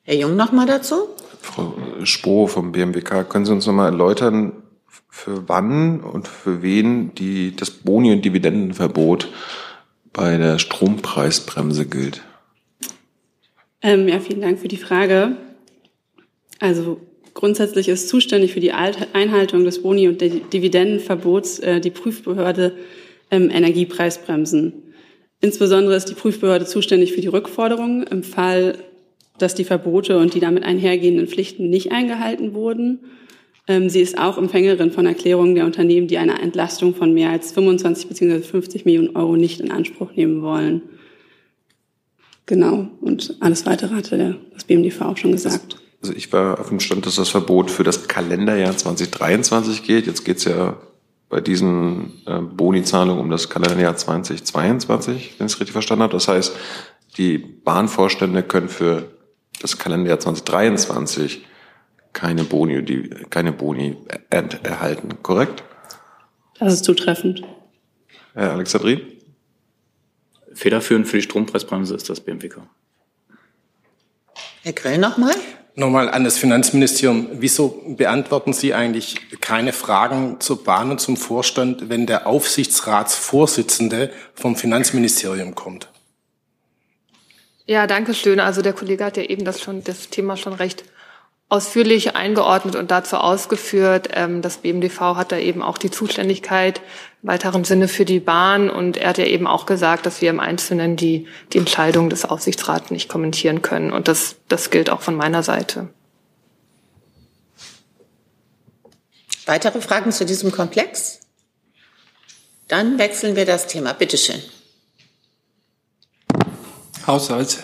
Herr 0.02 0.16
Jung 0.16 0.36
noch 0.36 0.52
mal 0.52 0.66
dazu? 0.66 1.08
Frau 1.40 1.74
Spoh 2.04 2.46
vom 2.46 2.72
BMWK, 2.72 3.28
können 3.28 3.44
Sie 3.44 3.52
uns 3.52 3.66
noch 3.66 3.74
mal 3.74 3.86
erläutern, 3.86 4.52
für 5.08 5.48
wann 5.48 6.00
und 6.00 6.28
für 6.28 6.62
wen 6.62 7.14
die, 7.14 7.54
das 7.56 7.70
Boni- 7.70 8.12
und 8.12 8.24
Dividendenverbot 8.24 9.28
bei 10.12 10.36
der 10.36 10.58
Strompreisbremse 10.58 11.86
gilt? 11.86 12.22
Ähm, 13.82 14.08
ja, 14.08 14.20
vielen 14.20 14.40
Dank 14.40 14.58
für 14.58 14.68
die 14.68 14.76
Frage. 14.76 15.36
Also 16.58 17.00
grundsätzlich 17.34 17.88
ist 17.88 18.08
zuständig 18.08 18.52
für 18.52 18.60
die 18.60 18.72
Einhaltung 18.72 19.64
des 19.64 19.82
Boni- 19.82 20.08
und 20.08 20.20
Dividendenverbots 20.20 21.60
äh, 21.60 21.80
die 21.80 21.90
Prüfbehörde 21.90 22.76
ähm, 23.30 23.50
Energiepreisbremsen. 23.50 24.72
Insbesondere 25.40 25.94
ist 25.94 26.06
die 26.06 26.14
Prüfbehörde 26.14 26.66
zuständig 26.66 27.12
für 27.12 27.20
die 27.20 27.28
Rückforderungen 27.28 28.02
im 28.04 28.24
Fall, 28.24 28.78
dass 29.38 29.54
die 29.54 29.64
Verbote 29.64 30.18
und 30.18 30.34
die 30.34 30.40
damit 30.40 30.64
einhergehenden 30.64 31.28
Pflichten 31.28 31.70
nicht 31.70 31.92
eingehalten 31.92 32.54
wurden. 32.54 33.00
Ähm, 33.66 33.88
sie 33.88 34.00
ist 34.00 34.18
auch 34.18 34.38
Empfängerin 34.38 34.90
von 34.90 35.06
Erklärungen 35.06 35.54
der 35.54 35.66
Unternehmen, 35.66 36.08
die 36.08 36.18
eine 36.18 36.40
Entlastung 36.40 36.94
von 36.94 37.12
mehr 37.12 37.30
als 37.30 37.52
25 37.52 38.08
bzw. 38.08 38.40
50 38.40 38.84
Millionen 38.84 39.14
Euro 39.16 39.36
nicht 39.36 39.60
in 39.60 39.70
Anspruch 39.70 40.12
nehmen 40.14 40.42
wollen. 40.42 40.82
Genau. 42.46 42.88
Und 43.00 43.36
alles 43.40 43.66
weitere 43.66 43.94
hatte 43.94 44.36
das 44.54 44.64
BMDV 44.64 45.02
auch 45.02 45.16
schon 45.16 45.32
gesagt. 45.32 45.76
Also 46.00 46.14
ich 46.14 46.32
war 46.32 46.58
auf 46.60 46.68
dem 46.68 46.80
Stand, 46.80 47.04
dass 47.06 47.16
das 47.16 47.28
Verbot 47.28 47.70
für 47.70 47.84
das 47.84 48.08
Kalenderjahr 48.08 48.76
2023 48.76 49.82
geht. 49.82 50.06
Jetzt 50.06 50.24
geht 50.24 50.38
es 50.38 50.44
ja 50.44 50.78
bei 51.28 51.40
diesen 51.42 52.22
äh, 52.26 52.40
Boni-Zahlungen 52.40 53.20
um 53.20 53.30
das 53.30 53.50
Kalenderjahr 53.50 53.96
2022, 53.96 55.34
wenn 55.38 55.46
ich 55.46 55.52
es 55.52 55.60
richtig 55.60 55.72
verstanden 55.72 56.04
habe. 56.04 56.12
Das 56.14 56.28
heißt, 56.28 56.54
die 57.18 57.36
Bahnvorstände 57.36 58.42
können 58.42 58.68
für 58.68 59.10
das 59.58 59.78
Kalenderjahr 59.78 60.20
2023 60.20 61.44
keine 62.12 62.44
Boni, 62.44 62.82
die, 62.84 63.10
keine 63.30 63.52
Boni 63.52 63.96
er 64.30 64.64
erhalten, 64.64 65.22
korrekt? 65.22 65.62
Das 66.58 66.72
ist 66.74 66.84
zutreffend. 66.84 67.42
Herr 68.34 68.52
Alexandri? 68.52 69.18
Federführend 70.52 71.06
für 71.06 71.18
die 71.18 71.22
Strompreisbremse 71.22 71.94
ist 71.94 72.10
das 72.10 72.20
BMWK. 72.20 72.62
Herr 74.62 74.72
Grell 74.72 74.98
nochmal? 74.98 75.34
Nochmal 75.76 76.10
an 76.10 76.24
das 76.24 76.38
Finanzministerium. 76.38 77.28
Wieso 77.34 77.80
beantworten 77.96 78.52
Sie 78.52 78.74
eigentlich 78.74 79.40
keine 79.40 79.72
Fragen 79.72 80.40
zur 80.40 80.64
Bahn 80.64 80.90
und 80.90 81.00
zum 81.00 81.16
Vorstand, 81.16 81.88
wenn 81.88 82.06
der 82.06 82.26
Aufsichtsratsvorsitzende 82.26 84.10
vom 84.34 84.56
Finanzministerium 84.56 85.54
kommt? 85.54 85.88
Ja, 87.68 87.86
danke 87.86 88.14
schön. 88.14 88.40
Also 88.40 88.62
der 88.62 88.72
Kollege 88.72 89.04
hat 89.04 89.18
ja 89.18 89.24
eben 89.24 89.44
das 89.44 89.60
schon, 89.60 89.84
das 89.84 90.08
Thema 90.08 90.38
schon 90.38 90.54
recht 90.54 90.84
ausführlich 91.50 92.16
eingeordnet 92.16 92.76
und 92.76 92.90
dazu 92.90 93.18
ausgeführt. 93.18 94.08
Ähm, 94.14 94.40
das 94.40 94.56
BMDV 94.58 95.00
hat 95.16 95.32
da 95.32 95.36
eben 95.36 95.62
auch 95.62 95.76
die 95.76 95.90
Zuständigkeit 95.90 96.80
im 97.22 97.28
weiteren 97.28 97.64
Sinne 97.64 97.86
für 97.88 98.06
die 98.06 98.20
Bahn 98.20 98.70
und 98.70 98.96
er 98.96 99.10
hat 99.10 99.18
ja 99.18 99.26
eben 99.26 99.46
auch 99.46 99.66
gesagt, 99.66 100.06
dass 100.06 100.22
wir 100.22 100.30
im 100.30 100.40
Einzelnen 100.40 100.96
die, 100.96 101.26
die 101.52 101.58
Entscheidung 101.58 102.08
des 102.08 102.24
Aufsichtsrats 102.24 102.90
nicht 102.90 103.10
kommentieren 103.10 103.60
können 103.60 103.92
und 103.92 104.08
das, 104.08 104.36
das 104.48 104.70
gilt 104.70 104.88
auch 104.88 105.02
von 105.02 105.14
meiner 105.14 105.42
Seite. 105.42 105.90
Weitere 109.44 109.82
Fragen 109.82 110.10
zu 110.10 110.24
diesem 110.24 110.52
Komplex? 110.52 111.20
Dann 112.66 112.98
wechseln 112.98 113.36
wir 113.36 113.44
das 113.44 113.66
Thema. 113.66 113.92
Bitte 113.92 114.16
schön. 114.16 114.42
Haushalt 117.08 117.58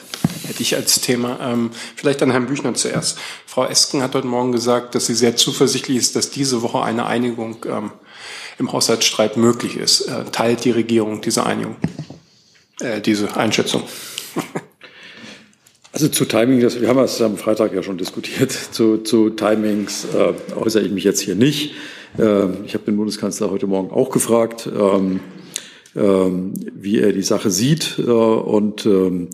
hätte 0.49 0.63
ich 0.63 0.75
als 0.75 1.01
Thema. 1.01 1.39
Ähm, 1.41 1.71
vielleicht 1.95 2.23
an 2.23 2.31
Herrn 2.31 2.47
Büchner 2.47 2.75
zuerst. 2.75 3.19
Frau 3.47 3.67
Esken 3.67 4.03
hat 4.03 4.15
heute 4.15 4.27
Morgen 4.27 4.51
gesagt, 4.51 4.95
dass 4.95 5.07
sie 5.07 5.15
sehr 5.15 5.37
zuversichtlich 5.37 5.99
ist, 5.99 6.17
dass 6.17 6.31
diese 6.31 6.63
Woche 6.63 6.83
eine 6.83 7.07
Einigung 7.07 7.65
ähm, 7.69 7.93
im 8.59 8.73
Haushaltsstreit 8.73 9.37
möglich 9.37 9.77
ist. 9.77 10.03
Äh, 10.03 10.25
teilt 10.33 10.65
die 10.65 10.71
Regierung 10.71 11.21
diese 11.21 11.47
Einigung, 11.47 11.77
äh, 12.81 13.01
diese 13.01 13.37
Einschätzung? 13.37 13.85
Also 15.93 16.09
zu 16.09 16.25
Timing, 16.25 16.59
das, 16.59 16.81
wir 16.81 16.89
haben 16.89 16.99
es 16.99 17.23
am 17.23 17.37
Freitag 17.37 17.73
ja 17.73 17.81
schon 17.81 17.97
diskutiert, 17.97 18.51
zu, 18.73 18.99
zu 18.99 19.31
Timings 19.31 20.05
äh, 20.13 20.33
äußere 20.57 20.83
ich 20.83 20.91
mich 20.91 21.05
jetzt 21.05 21.21
hier 21.21 21.37
nicht. 21.37 21.75
Äh, 22.19 22.47
ich 22.67 22.75
habe 22.75 22.85
den 22.85 22.97
Bundeskanzler 22.97 23.49
heute 23.53 23.69
Morgen 23.69 23.93
auch 23.93 24.11
gefragt, 24.11 24.67
ähm, 24.67 24.81
ähm, 24.83 25.21
wie 25.95 26.99
er 26.99 27.13
die 27.13 27.23
Sache 27.23 27.51
sieht. 27.51 27.99
Äh, 27.99 28.11
und 28.11 28.87
ähm, 28.87 29.29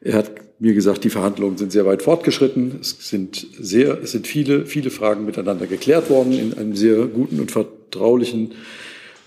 er 0.00 0.14
hat 0.14 0.32
mir 0.60 0.74
gesagt, 0.74 1.04
die 1.04 1.10
Verhandlungen 1.10 1.56
sind 1.56 1.70
sehr 1.70 1.86
weit 1.86 2.02
fortgeschritten. 2.02 2.78
Es 2.80 2.96
sind 3.00 3.46
sehr, 3.58 4.02
es 4.02 4.12
sind 4.12 4.26
viele, 4.26 4.66
viele 4.66 4.90
Fragen 4.90 5.24
miteinander 5.24 5.66
geklärt 5.66 6.10
worden 6.10 6.32
in 6.32 6.54
einem 6.54 6.74
sehr 6.74 7.06
guten 7.06 7.40
und 7.40 7.50
vertraulichen 7.52 8.54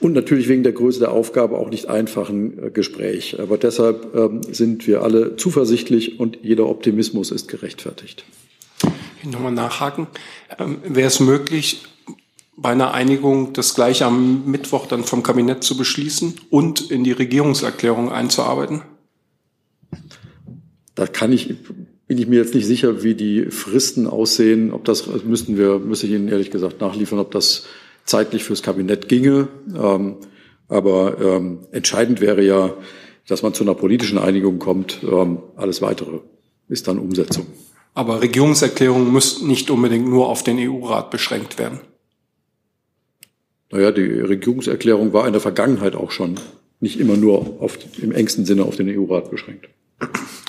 und 0.02 0.14
natürlich 0.14 0.50
wegen 0.50 0.64
der 0.64 0.72
Größe 0.72 1.00
der 1.00 1.12
Aufgabe 1.12 1.58
auch 1.58 1.70
nicht 1.70 1.88
einfachen 1.88 2.62
äh, 2.62 2.70
Gespräch. 2.72 3.40
Aber 3.40 3.58
deshalb 3.58 4.16
ähm, 4.16 4.42
sind 4.52 4.88
wir 4.88 5.04
alle 5.04 5.36
zuversichtlich 5.36 6.20
und 6.20 6.40
jeder 6.42 6.68
Optimismus 6.68 7.32
ist 7.32 7.48
gerechtfertigt. 7.48 8.26
Ich 9.20 9.26
will 9.26 9.32
nochmal 9.32 9.52
nachhaken. 9.52 10.08
Ähm, 10.58 10.80
Wäre 10.84 11.08
es 11.08 11.20
möglich, 11.20 11.84
bei 12.58 12.70
einer 12.70 12.94
Einigung 12.94 13.54
das 13.54 13.76
gleich 13.76 14.04
am 14.04 14.46
Mittwoch 14.46 14.86
dann 14.86 15.04
vom 15.04 15.24
Kabinett 15.24 15.64
zu 15.64 15.78
beschließen 15.78 16.36
und 16.50 16.92
in 16.92 17.04
die 17.04 17.12
Regierungserklärung 17.12 18.12
einzuarbeiten? 18.12 18.84
Da 20.96 21.08
kann 21.08 21.32
ich, 21.32 21.56
bin 22.08 22.18
ich 22.18 22.28
mir 22.28 22.40
jetzt 22.40 22.54
nicht 22.54 22.66
sicher, 22.66 23.04
wie 23.04 23.16
die 23.16 23.46
Fristen 23.46 24.08
aussehen. 24.08 24.72
Ob 24.72 24.86
das 24.86 25.08
also 25.08 25.26
müssten 25.26 25.58
wir, 25.58 25.80
müsste 25.80 26.08
ich 26.08 26.14
Ihnen 26.14 26.28
ehrlich 26.28 26.52
gesagt 26.52 26.82
nachliefern, 26.82 27.20
ob 27.20 27.32
das 27.32 27.66
zeitlich 28.06 28.44
fürs 28.44 28.62
Kabinett 28.62 29.08
ginge. 29.08 29.48
Ähm, 29.76 30.18
aber 30.68 31.20
ähm, 31.20 31.60
entscheidend 31.72 32.22
wäre 32.22 32.44
ja, 32.44 32.74
dass 33.28 33.44
man 33.44 33.54
zu 33.54 33.64
einer 33.64 33.76
politischen 33.76 34.18
Einigung 34.18 34.60
kommt. 34.60 35.00
Ähm, 35.04 35.40
alles 35.56 35.82
weitere 35.82 36.20
ist 36.68 36.88
dann 36.88 37.00
Umsetzung. 37.00 37.46
Aber 37.94 38.22
Regierungserklärungen 38.22 39.12
müssten 39.12 39.48
nicht 39.48 39.70
unbedingt 39.70 40.08
nur 40.08 40.30
auf 40.30 40.44
den 40.44 40.58
EU-Rat 40.60 41.12
beschränkt 41.12 41.60
werden. 41.60 41.82
Naja, 43.72 43.92
die 43.92 44.20
Regierungserklärung 44.20 45.14
war 45.14 45.26
in 45.28 45.34
der 45.34 45.42
Vergangenheit 45.42 45.96
auch 45.96 46.12
schon 46.12 46.40
nicht 46.80 47.00
immer 47.00 47.16
nur 47.16 47.62
auf, 47.62 47.78
im 48.02 48.12
engsten 48.12 48.46
Sinne 48.46 48.64
auf 48.64 48.76
den 48.76 48.90
EU-Rat 48.90 49.30
beschränkt. 49.32 49.70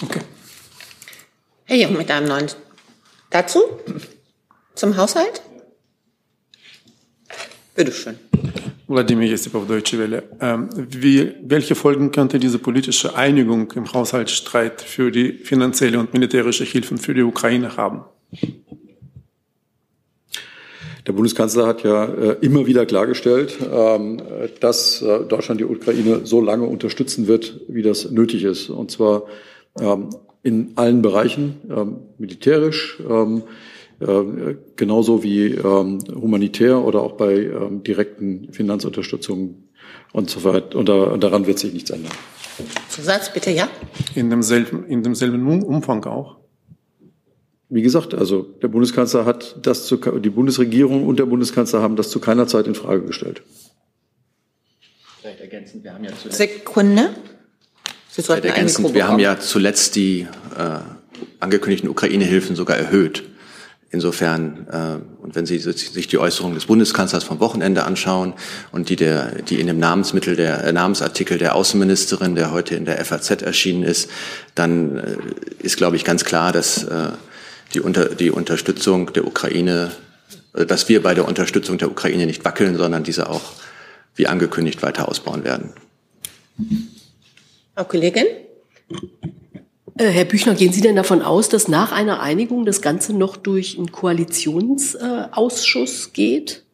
Okay. 0.02 0.20
Herr 1.64 1.76
Jung 1.76 1.96
mit 1.96 2.10
einem 2.10 2.26
neuen 2.26 2.46
Dazu? 3.30 3.60
Zum 4.74 4.96
Haushalt? 4.96 5.42
Bitteschön. 7.74 8.16
Wladimir 8.88 9.28
Jesipov, 9.28 9.66
Deutsche 9.66 9.98
Welle. 9.98 10.24
Ähm, 10.40 10.68
wie, 10.74 11.32
welche 11.42 11.74
Folgen 11.74 12.12
könnte 12.12 12.38
diese 12.38 12.58
politische 12.58 13.14
Einigung 13.14 13.70
im 13.72 13.90
Haushaltsstreit 13.92 14.82
für 14.82 15.10
die 15.10 15.32
finanzielle 15.32 15.98
und 15.98 16.12
militärische 16.12 16.64
Hilfen 16.64 16.98
für 16.98 17.14
die 17.14 17.22
Ukraine 17.22 17.76
haben? 17.76 18.04
Der 21.06 21.12
Bundeskanzler 21.12 21.66
hat 21.66 21.82
ja 21.82 22.04
äh, 22.04 22.37
immer 22.42 22.66
wieder 22.66 22.87
klargestellt, 22.87 23.59
ähm, 23.73 24.23
dass 24.61 25.02
äh, 25.02 25.25
Deutschland 25.25 25.61
die 25.61 25.64
Ukraine 25.64 26.21
so 26.25 26.40
lange 26.40 26.66
unterstützen 26.66 27.26
wird, 27.26 27.61
wie 27.68 27.82
das 27.82 28.11
nötig 28.11 28.44
ist. 28.44 28.71
Und 28.71 28.90
zwar 28.90 29.25
ähm, 29.80 30.11
in 30.42 30.73
allen 30.76 31.02
Bereichen, 31.02 31.61
ähm, 31.71 31.97
militärisch, 32.18 33.00
ähm, 33.09 33.42
äh, 34.00 34.54
genauso 34.76 35.23
wie 35.23 35.47
ähm, 35.54 35.99
humanitär 36.14 36.85
oder 36.85 37.02
auch 37.02 37.12
bei 37.12 37.35
ähm, 37.35 37.82
direkten 37.82 38.52
Finanzunterstützungen 38.52 39.68
und 40.12 40.30
so 40.30 40.44
weiter. 40.44 40.78
Und, 40.78 40.88
da, 40.88 41.04
und 41.04 41.23
daran 41.23 41.47
wird 41.47 41.59
sich 41.59 41.73
nichts 41.73 41.90
ändern. 41.90 42.12
Zusatz 42.88 43.32
bitte, 43.32 43.50
ja? 43.50 43.68
In 44.14 44.30
demselben, 44.30 44.85
in 44.87 45.02
demselben 45.02 45.62
Umfang 45.62 46.04
auch. 46.04 46.41
Wie 47.74 47.80
gesagt, 47.80 48.12
also 48.12 48.42
der 48.60 48.68
Bundeskanzler 48.68 49.24
hat 49.24 49.56
das 49.62 49.86
zu, 49.86 49.96
die 49.96 50.28
Bundesregierung 50.28 51.06
und 51.06 51.18
der 51.18 51.24
Bundeskanzler 51.24 51.80
haben 51.80 51.96
das 51.96 52.10
zu 52.10 52.20
keiner 52.20 52.46
Zeit 52.46 52.66
in 52.66 52.74
Frage 52.74 53.00
gestellt. 53.00 53.42
Vielleicht 55.18 55.40
ergänzend, 55.40 55.82
wir 55.82 55.94
haben 55.94 56.04
ja 56.04 56.10
zuletzt, 56.10 56.36
Sekunde. 56.36 57.08
Sie 58.10 58.20
sollten 58.20 58.46
ergänzend, 58.46 58.92
wir 58.92 59.08
haben 59.08 59.18
ja 59.20 59.40
zuletzt 59.40 59.96
die 59.96 60.28
äh, 60.54 60.80
angekündigten 61.40 61.88
Ukraine-Hilfen 61.88 62.56
sogar 62.56 62.76
erhöht. 62.76 63.24
Insofern, 63.90 64.66
äh, 64.70 65.22
und 65.22 65.34
wenn 65.34 65.46
Sie 65.46 65.56
sich 65.56 66.08
die 66.08 66.18
Äußerung 66.18 66.52
des 66.52 66.66
Bundeskanzlers 66.66 67.24
vom 67.24 67.40
Wochenende 67.40 67.84
anschauen 67.84 68.34
und 68.70 68.90
die, 68.90 68.96
der, 68.96 69.40
die 69.40 69.58
in 69.58 69.66
dem 69.66 69.78
Namensmittel 69.78 70.36
der 70.36 70.62
äh, 70.62 70.72
Namensartikel 70.74 71.38
der 71.38 71.54
Außenministerin, 71.54 72.34
der 72.34 72.52
heute 72.52 72.74
in 72.74 72.84
der 72.84 73.02
FAZ 73.02 73.30
erschienen 73.40 73.82
ist, 73.82 74.10
dann 74.54 74.98
äh, 74.98 75.16
ist, 75.60 75.78
glaube 75.78 75.96
ich, 75.96 76.04
ganz 76.04 76.26
klar, 76.26 76.52
dass 76.52 76.84
äh, 76.84 77.12
die, 77.74 77.80
unter, 77.80 78.14
die 78.14 78.30
Unterstützung 78.30 79.12
der 79.12 79.26
Ukraine, 79.26 79.90
äh, 80.54 80.64
dass 80.66 80.88
wir 80.88 81.02
bei 81.02 81.14
der 81.14 81.26
Unterstützung 81.26 81.78
der 81.78 81.90
Ukraine 81.90 82.26
nicht 82.26 82.44
wackeln, 82.44 82.76
sondern 82.76 83.02
diese 83.04 83.30
auch 83.30 83.42
wie 84.14 84.26
angekündigt 84.26 84.82
weiter 84.82 85.08
ausbauen 85.08 85.44
werden. 85.44 85.72
Frau 87.74 87.84
Kollegin? 87.84 88.26
Äh, 89.96 90.08
Herr 90.08 90.24
Büchner, 90.24 90.54
gehen 90.54 90.72
Sie 90.72 90.80
denn 90.80 90.96
davon 90.96 91.22
aus, 91.22 91.48
dass 91.48 91.68
nach 91.68 91.92
einer 91.92 92.20
Einigung 92.20 92.64
das 92.64 92.82
Ganze 92.82 93.14
noch 93.14 93.36
durch 93.36 93.78
einen 93.78 93.92
Koalitionsausschuss 93.92 96.12
geht? 96.12 96.64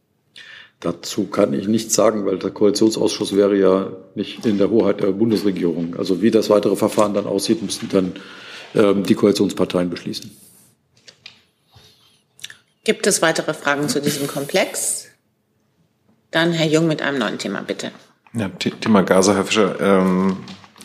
Dazu 0.81 1.27
kann 1.27 1.53
ich 1.55 1.67
nichts 1.67 1.95
sagen, 1.95 2.25
weil 2.25 2.39
der 2.39 2.51
Koalitionsausschuss 2.51 3.35
wäre 3.35 3.59
ja 3.59 3.91
nicht 4.15 4.47
in 4.47 4.59
der 4.59 4.71
Hoheit 4.71 5.01
der 5.01 5.09
Bundesregierung. 5.09 5.97
Also 5.97 6.23
wie 6.23 6.31
das 6.31 6.51
weitere 6.51 6.77
Verfahren 6.77 7.15
dann 7.15 7.27
aussieht, 7.27 7.63
müssten 7.63 7.89
dann 7.89 8.13
ähm, 8.77 9.03
die 9.03 9.15
Koalitionsparteien 9.15 9.91
beschließen. 9.91 10.31
Gibt 12.89 13.07
es 13.07 13.21
weitere 13.21 13.53
Fragen 13.53 13.91
zu 13.91 14.01
diesem 14.01 14.27
Komplex? 14.27 15.09
Dann 16.31 16.53
Herr 16.53 16.67
Jung 16.67 16.87
mit 16.87 17.03
einem 17.03 17.19
neuen 17.19 17.37
Thema, 17.37 17.61
bitte. 17.61 17.93
Ja, 18.33 18.49
Thema 18.49 19.03
Gaza, 19.03 19.35
Herr 19.35 19.45
Fischer. 19.45 19.79
Ähm 19.79 20.39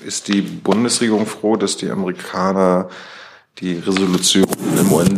ist 0.06 0.28
die 0.28 0.42
Bundesregierung 0.42 1.26
froh, 1.26 1.56
dass 1.56 1.78
die 1.78 1.90
Amerikaner 1.90 2.90
die 3.60 3.76
Resolution 3.76 4.46
im 4.78 4.92
UN, 4.92 5.18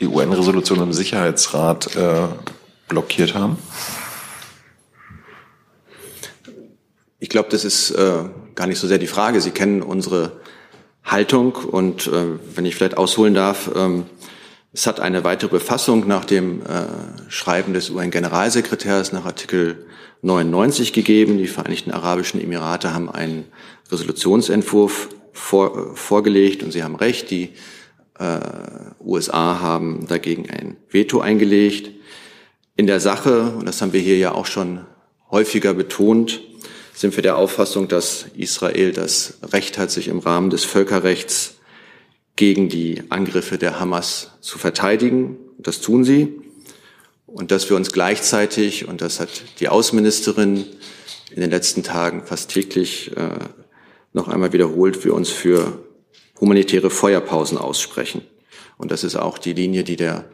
die 0.00 0.08
UN-Resolution 0.08 0.80
im 0.80 0.92
Sicherheitsrat 0.92 1.94
äh, 1.94 2.26
blockiert 2.88 3.36
haben? 3.36 3.58
Ich 7.20 7.28
glaube, 7.28 7.48
das 7.48 7.64
ist 7.64 7.92
äh, 7.92 8.24
gar 8.56 8.66
nicht 8.66 8.80
so 8.80 8.88
sehr 8.88 8.98
die 8.98 9.06
Frage. 9.06 9.40
Sie 9.40 9.52
kennen 9.52 9.82
unsere 9.82 10.40
Haltung 11.04 11.54
und 11.54 12.08
äh, 12.08 12.40
wenn 12.56 12.66
ich 12.66 12.74
vielleicht 12.74 12.96
ausholen 12.96 13.34
darf, 13.34 13.70
ähm, 13.76 14.06
es 14.74 14.86
hat 14.86 15.00
eine 15.00 15.22
weitere 15.22 15.50
Befassung 15.50 16.06
nach 16.08 16.24
dem 16.24 16.62
äh, 16.62 16.86
Schreiben 17.28 17.74
des 17.74 17.90
UN-Generalsekretärs 17.90 19.12
nach 19.12 19.26
Artikel 19.26 19.86
99 20.22 20.94
gegeben. 20.94 21.36
Die 21.36 21.46
Vereinigten 21.46 21.90
Arabischen 21.90 22.40
Emirate 22.40 22.94
haben 22.94 23.10
einen 23.10 23.44
Resolutionsentwurf 23.90 25.10
vor, 25.32 25.94
vorgelegt 25.94 26.62
und 26.62 26.72
Sie 26.72 26.82
haben 26.82 26.94
recht, 26.94 27.30
die 27.30 27.50
äh, 28.18 28.40
USA 29.04 29.60
haben 29.60 30.06
dagegen 30.06 30.48
ein 30.48 30.78
Veto 30.88 31.20
eingelegt. 31.20 31.90
In 32.74 32.86
der 32.86 33.00
Sache, 33.00 33.52
und 33.58 33.66
das 33.66 33.82
haben 33.82 33.92
wir 33.92 34.00
hier 34.00 34.16
ja 34.16 34.32
auch 34.32 34.46
schon 34.46 34.86
häufiger 35.30 35.74
betont, 35.74 36.40
sind 36.94 37.14
wir 37.16 37.22
der 37.22 37.36
Auffassung, 37.36 37.88
dass 37.88 38.26
Israel 38.36 38.92
das 38.92 39.38
Recht 39.52 39.76
hat, 39.76 39.90
sich 39.90 40.08
im 40.08 40.20
Rahmen 40.20 40.48
des 40.48 40.64
Völkerrechts 40.64 41.56
gegen 42.42 42.68
die 42.68 43.04
Angriffe 43.08 43.56
der 43.56 43.78
Hamas 43.78 44.32
zu 44.40 44.58
verteidigen. 44.58 45.36
Das 45.58 45.80
tun 45.80 46.02
sie 46.02 46.40
und 47.24 47.52
dass 47.52 47.70
wir 47.70 47.76
uns 47.76 47.92
gleichzeitig, 47.92 48.88
und 48.88 49.00
das 49.00 49.20
hat 49.20 49.28
die 49.60 49.68
Außenministerin 49.68 50.64
in 51.30 51.40
den 51.40 51.50
letzten 51.50 51.84
Tagen 51.84 52.24
fast 52.26 52.50
täglich 52.50 53.16
äh, 53.16 53.28
noch 54.12 54.26
einmal 54.26 54.52
wiederholt, 54.52 55.04
wir 55.04 55.14
uns 55.14 55.30
für 55.30 55.84
humanitäre 56.40 56.90
Feuerpausen 56.90 57.58
aussprechen. 57.58 58.22
Und 58.76 58.90
das 58.90 59.04
ist 59.04 59.14
auch 59.14 59.38
die 59.38 59.52
Linie, 59.52 59.84
die 59.84 59.94
der 59.94 60.24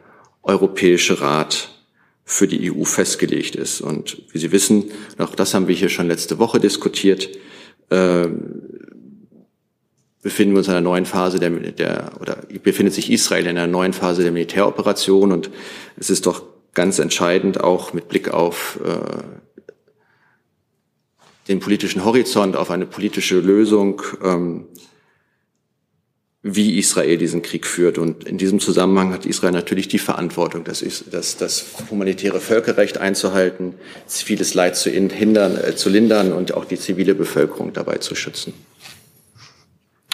Europäische 0.42 1.20
Rat 1.20 1.68
für 2.24 2.48
die 2.48 2.72
EU 2.72 2.84
festgelegt 2.84 3.54
ist. 3.54 3.82
Und 3.82 4.22
wie 4.32 4.38
Sie 4.38 4.50
wissen, 4.50 4.92
auch 5.18 5.34
das 5.34 5.52
haben 5.52 5.68
wir 5.68 5.74
hier 5.74 5.90
schon 5.90 6.08
letzte 6.08 6.38
Woche 6.38 6.58
diskutiert, 6.58 7.28
äh, 7.90 8.28
befinden 10.22 10.54
wir 10.54 10.58
uns 10.58 10.68
in 10.68 10.74
einer 10.74 10.80
neuen 10.80 11.06
Phase 11.06 11.38
der, 11.38 11.50
der 11.50 12.12
oder 12.20 12.38
befindet 12.62 12.94
sich 12.94 13.10
Israel 13.10 13.46
in 13.46 13.56
einer 13.56 13.66
neuen 13.66 13.92
Phase 13.92 14.22
der 14.22 14.32
Militäroperation 14.32 15.32
und 15.32 15.50
es 15.96 16.10
ist 16.10 16.26
doch 16.26 16.42
ganz 16.74 16.98
entscheidend, 16.98 17.60
auch 17.60 17.92
mit 17.92 18.08
Blick 18.08 18.28
auf 18.28 18.78
äh, 18.84 19.22
den 21.48 21.60
politischen 21.60 22.04
Horizont, 22.04 22.56
auf 22.56 22.70
eine 22.70 22.86
politische 22.86 23.40
Lösung, 23.40 24.02
ähm, 24.22 24.66
wie 26.42 26.78
Israel 26.78 27.18
diesen 27.18 27.42
Krieg 27.42 27.66
führt. 27.66 27.98
Und 27.98 28.24
in 28.24 28.38
diesem 28.38 28.60
Zusammenhang 28.60 29.12
hat 29.12 29.26
Israel 29.26 29.52
natürlich 29.52 29.88
die 29.88 29.98
Verantwortung, 29.98 30.64
das, 30.64 30.82
ist, 30.82 31.06
das, 31.12 31.36
das 31.36 31.64
humanitäre 31.90 32.40
Völkerrecht 32.40 32.98
einzuhalten, 32.98 33.74
ziviles 34.06 34.54
Leid 34.54 34.76
zu, 34.76 34.90
hindern, 34.90 35.56
äh, 35.56 35.74
zu 35.74 35.88
lindern 35.88 36.32
und 36.32 36.54
auch 36.54 36.64
die 36.64 36.78
zivile 36.78 37.14
Bevölkerung 37.14 37.72
dabei 37.72 37.96
zu 37.96 38.14
schützen. 38.14 38.52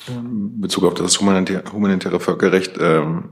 In 0.09 0.61
Bezug 0.61 0.85
auf 0.85 0.95
das 0.95 1.19
humanitäre, 1.21 1.63
humanitäre 1.73 2.21
Völkerrecht, 2.21 2.79
ähm, 2.79 3.31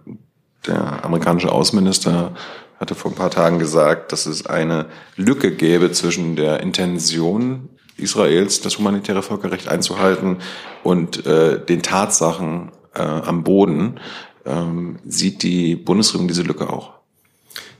der 0.66 1.04
amerikanische 1.04 1.52
Außenminister 1.52 2.35
hatte 2.78 2.94
vor 2.94 3.11
ein 3.11 3.16
paar 3.16 3.30
Tagen 3.30 3.58
gesagt, 3.58 4.12
dass 4.12 4.26
es 4.26 4.46
eine 4.46 4.87
Lücke 5.16 5.52
gäbe 5.52 5.92
zwischen 5.92 6.37
der 6.37 6.61
Intention 6.61 7.68
Israels, 7.96 8.61
das 8.61 8.78
humanitäre 8.78 9.22
Völkerrecht 9.22 9.68
einzuhalten, 9.68 10.38
und 10.82 11.26
äh, 11.26 11.64
den 11.64 11.82
Tatsachen 11.82 12.72
äh, 12.94 13.02
am 13.02 13.44
Boden. 13.44 14.00
Ähm, 14.44 14.98
sieht 15.06 15.42
die 15.42 15.76
Bundesregierung 15.76 16.26
diese 16.26 16.42
Lücke 16.42 16.68
auch? 16.68 16.94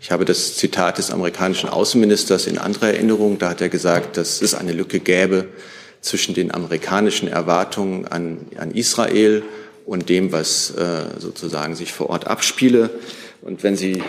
Ich 0.01 0.11
habe 0.11 0.25
das 0.25 0.57
Zitat 0.57 0.99
des 0.99 1.11
amerikanischen 1.11 1.69
Außenministers 1.69 2.47
in 2.47 2.59
anderer 2.59 2.89
Erinnerung. 2.89 3.39
Da 3.39 3.51
hat 3.51 3.61
er 3.61 3.69
gesagt, 3.69 4.17
dass 4.17 4.43
es 4.43 4.55
eine 4.55 4.73
Lücke 4.73 5.01
gäbe 5.01 5.49
zwischen 6.03 6.35
den 6.35 6.53
amerikanischen 6.53 7.29
Erwartungen 7.29 8.07
an, 8.07 8.39
an 8.59 8.73
Israel 8.73 9.43
und 9.87 10.09
dem, 10.09 10.33
was 10.33 10.71
äh, 10.73 11.19
sozusagen 11.19 11.75
sich 11.75 11.93
vor 11.93 12.11
Ort 12.11 12.27
abspiele. 12.27 12.91
Und 13.41 13.63
wenn 13.63 13.77
Sie 13.77 14.03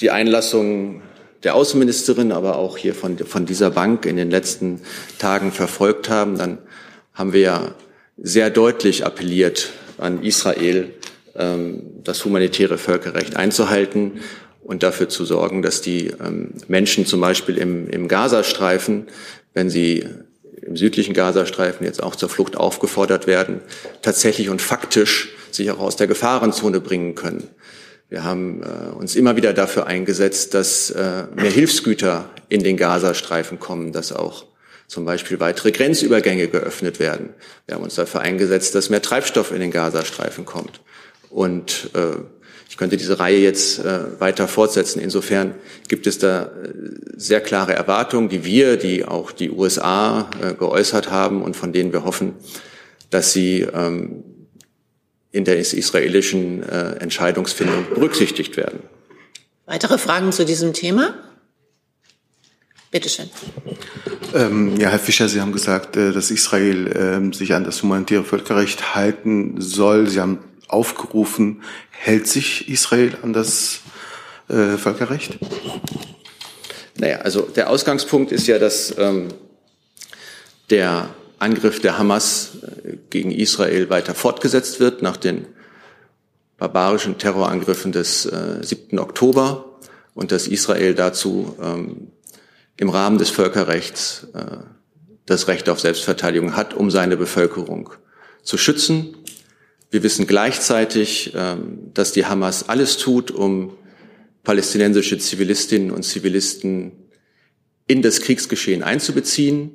die 0.00 0.10
Einlassung 0.10 1.02
der 1.42 1.54
Außenministerin, 1.54 2.32
aber 2.32 2.56
auch 2.56 2.76
hier 2.76 2.94
von, 2.94 3.16
von 3.18 3.46
dieser 3.46 3.70
Bank 3.70 4.04
in 4.06 4.16
den 4.16 4.30
letzten 4.30 4.80
Tagen 5.18 5.52
verfolgt 5.52 6.08
haben, 6.08 6.36
dann 6.36 6.58
haben 7.14 7.32
wir 7.32 7.40
ja 7.40 7.74
sehr 8.16 8.50
deutlich 8.50 9.04
appelliert 9.04 9.70
an 9.98 10.22
Israel, 10.22 10.90
ähm, 11.34 11.82
das 12.04 12.24
humanitäre 12.24 12.78
Völkerrecht 12.78 13.36
einzuhalten 13.36 14.20
und 14.62 14.82
dafür 14.82 15.08
zu 15.08 15.24
sorgen, 15.24 15.62
dass 15.62 15.82
die 15.82 16.08
ähm, 16.24 16.54
Menschen 16.68 17.06
zum 17.06 17.20
Beispiel 17.20 17.58
im, 17.58 17.88
im 17.88 18.08
Gazastreifen, 18.08 19.08
wenn 19.52 19.68
sie 19.68 20.06
im 20.70 20.76
südlichen 20.76 21.14
Gazastreifen 21.14 21.84
jetzt 21.84 22.00
auch 22.00 22.14
zur 22.14 22.28
Flucht 22.28 22.56
aufgefordert 22.56 23.26
werden, 23.26 23.60
tatsächlich 24.02 24.50
und 24.50 24.62
faktisch 24.62 25.30
sich 25.50 25.68
auch 25.72 25.80
aus 25.80 25.96
der 25.96 26.06
Gefahrenzone 26.06 26.80
bringen 26.80 27.16
können. 27.16 27.48
Wir 28.08 28.22
haben 28.22 28.62
äh, 28.62 28.94
uns 28.94 29.16
immer 29.16 29.34
wieder 29.34 29.52
dafür 29.52 29.88
eingesetzt, 29.88 30.54
dass 30.54 30.90
äh, 30.90 31.24
mehr 31.34 31.50
Hilfsgüter 31.50 32.30
in 32.48 32.62
den 32.62 32.76
Gazastreifen 32.76 33.58
kommen, 33.58 33.92
dass 33.92 34.12
auch 34.12 34.46
zum 34.86 35.04
Beispiel 35.04 35.40
weitere 35.40 35.72
Grenzübergänge 35.72 36.46
geöffnet 36.46 37.00
werden. 37.00 37.30
Wir 37.66 37.74
haben 37.74 37.82
uns 37.82 37.96
dafür 37.96 38.20
eingesetzt, 38.20 38.76
dass 38.76 38.90
mehr 38.90 39.02
Treibstoff 39.02 39.50
in 39.50 39.58
den 39.58 39.72
Gazastreifen 39.72 40.44
kommt. 40.44 40.80
Und 41.30 41.90
äh, 41.94 42.16
ich 42.70 42.76
könnte 42.76 42.96
diese 42.96 43.18
Reihe 43.18 43.38
jetzt 43.38 43.80
äh, 43.80 44.20
weiter 44.20 44.46
fortsetzen. 44.46 45.00
Insofern 45.00 45.56
gibt 45.88 46.06
es 46.06 46.18
da 46.18 46.44
äh, 46.44 46.48
sehr 47.16 47.40
klare 47.40 47.74
Erwartungen, 47.74 48.28
die 48.28 48.44
wir, 48.44 48.76
die 48.76 49.04
auch 49.04 49.32
die 49.32 49.50
USA 49.50 50.30
äh, 50.40 50.54
geäußert 50.54 51.10
haben 51.10 51.42
und 51.42 51.56
von 51.56 51.72
denen 51.72 51.92
wir 51.92 52.04
hoffen, 52.04 52.34
dass 53.10 53.32
sie 53.32 53.62
ähm, 53.62 54.22
in 55.32 55.44
der 55.44 55.58
israelischen 55.58 56.62
äh, 56.62 56.92
Entscheidungsfindung 57.00 57.86
berücksichtigt 57.92 58.56
werden. 58.56 58.78
Weitere 59.66 59.98
Fragen 59.98 60.30
zu 60.30 60.44
diesem 60.44 60.72
Thema? 60.72 61.14
Bitte 62.92 63.08
schön. 63.08 63.30
Ähm, 64.32 64.76
ja, 64.78 64.90
Herr 64.90 65.00
Fischer, 65.00 65.28
Sie 65.28 65.40
haben 65.40 65.52
gesagt, 65.52 65.96
äh, 65.96 66.12
dass 66.12 66.30
Israel 66.30 66.92
ähm, 66.96 67.32
sich 67.32 67.52
an 67.52 67.64
das 67.64 67.82
humanitäre 67.82 68.22
Völkerrecht 68.22 68.94
halten 68.94 69.60
soll. 69.60 70.08
Sie 70.08 70.20
haben 70.20 70.38
aufgerufen, 70.72 71.62
hält 71.90 72.26
sich 72.26 72.68
Israel 72.68 73.16
an 73.22 73.32
das 73.32 73.80
äh, 74.48 74.76
Völkerrecht? 74.76 75.38
Naja, 76.96 77.18
also 77.18 77.42
der 77.42 77.70
Ausgangspunkt 77.70 78.32
ist 78.32 78.46
ja, 78.46 78.58
dass 78.58 78.96
ähm, 78.98 79.28
der 80.70 81.10
Angriff 81.38 81.80
der 81.80 81.98
Hamas 81.98 82.58
äh, 82.62 82.96
gegen 83.10 83.32
Israel 83.32 83.90
weiter 83.90 84.14
fortgesetzt 84.14 84.80
wird 84.80 85.02
nach 85.02 85.16
den 85.16 85.46
barbarischen 86.58 87.16
Terrorangriffen 87.18 87.92
des 87.92 88.26
äh, 88.26 88.58
7. 88.62 88.98
Oktober 88.98 89.78
und 90.14 90.30
dass 90.30 90.46
Israel 90.46 90.94
dazu 90.94 91.56
ähm, 91.60 92.08
im 92.76 92.90
Rahmen 92.90 93.18
des 93.18 93.30
Völkerrechts 93.30 94.26
äh, 94.34 94.58
das 95.26 95.48
Recht 95.48 95.68
auf 95.68 95.80
Selbstverteidigung 95.80 96.56
hat, 96.56 96.74
um 96.74 96.90
seine 96.90 97.16
Bevölkerung 97.16 97.90
zu 98.42 98.58
schützen. 98.58 99.16
Wir 99.90 100.04
wissen 100.04 100.26
gleichzeitig, 100.28 101.32
ähm, 101.34 101.90
dass 101.94 102.12
die 102.12 102.26
Hamas 102.26 102.68
alles 102.68 102.96
tut, 102.96 103.30
um 103.30 103.72
palästinensische 104.44 105.18
Zivilistinnen 105.18 105.90
und 105.90 106.04
Zivilisten 106.04 106.92
in 107.86 108.00
das 108.00 108.20
Kriegsgeschehen 108.20 108.82
einzubeziehen. 108.82 109.72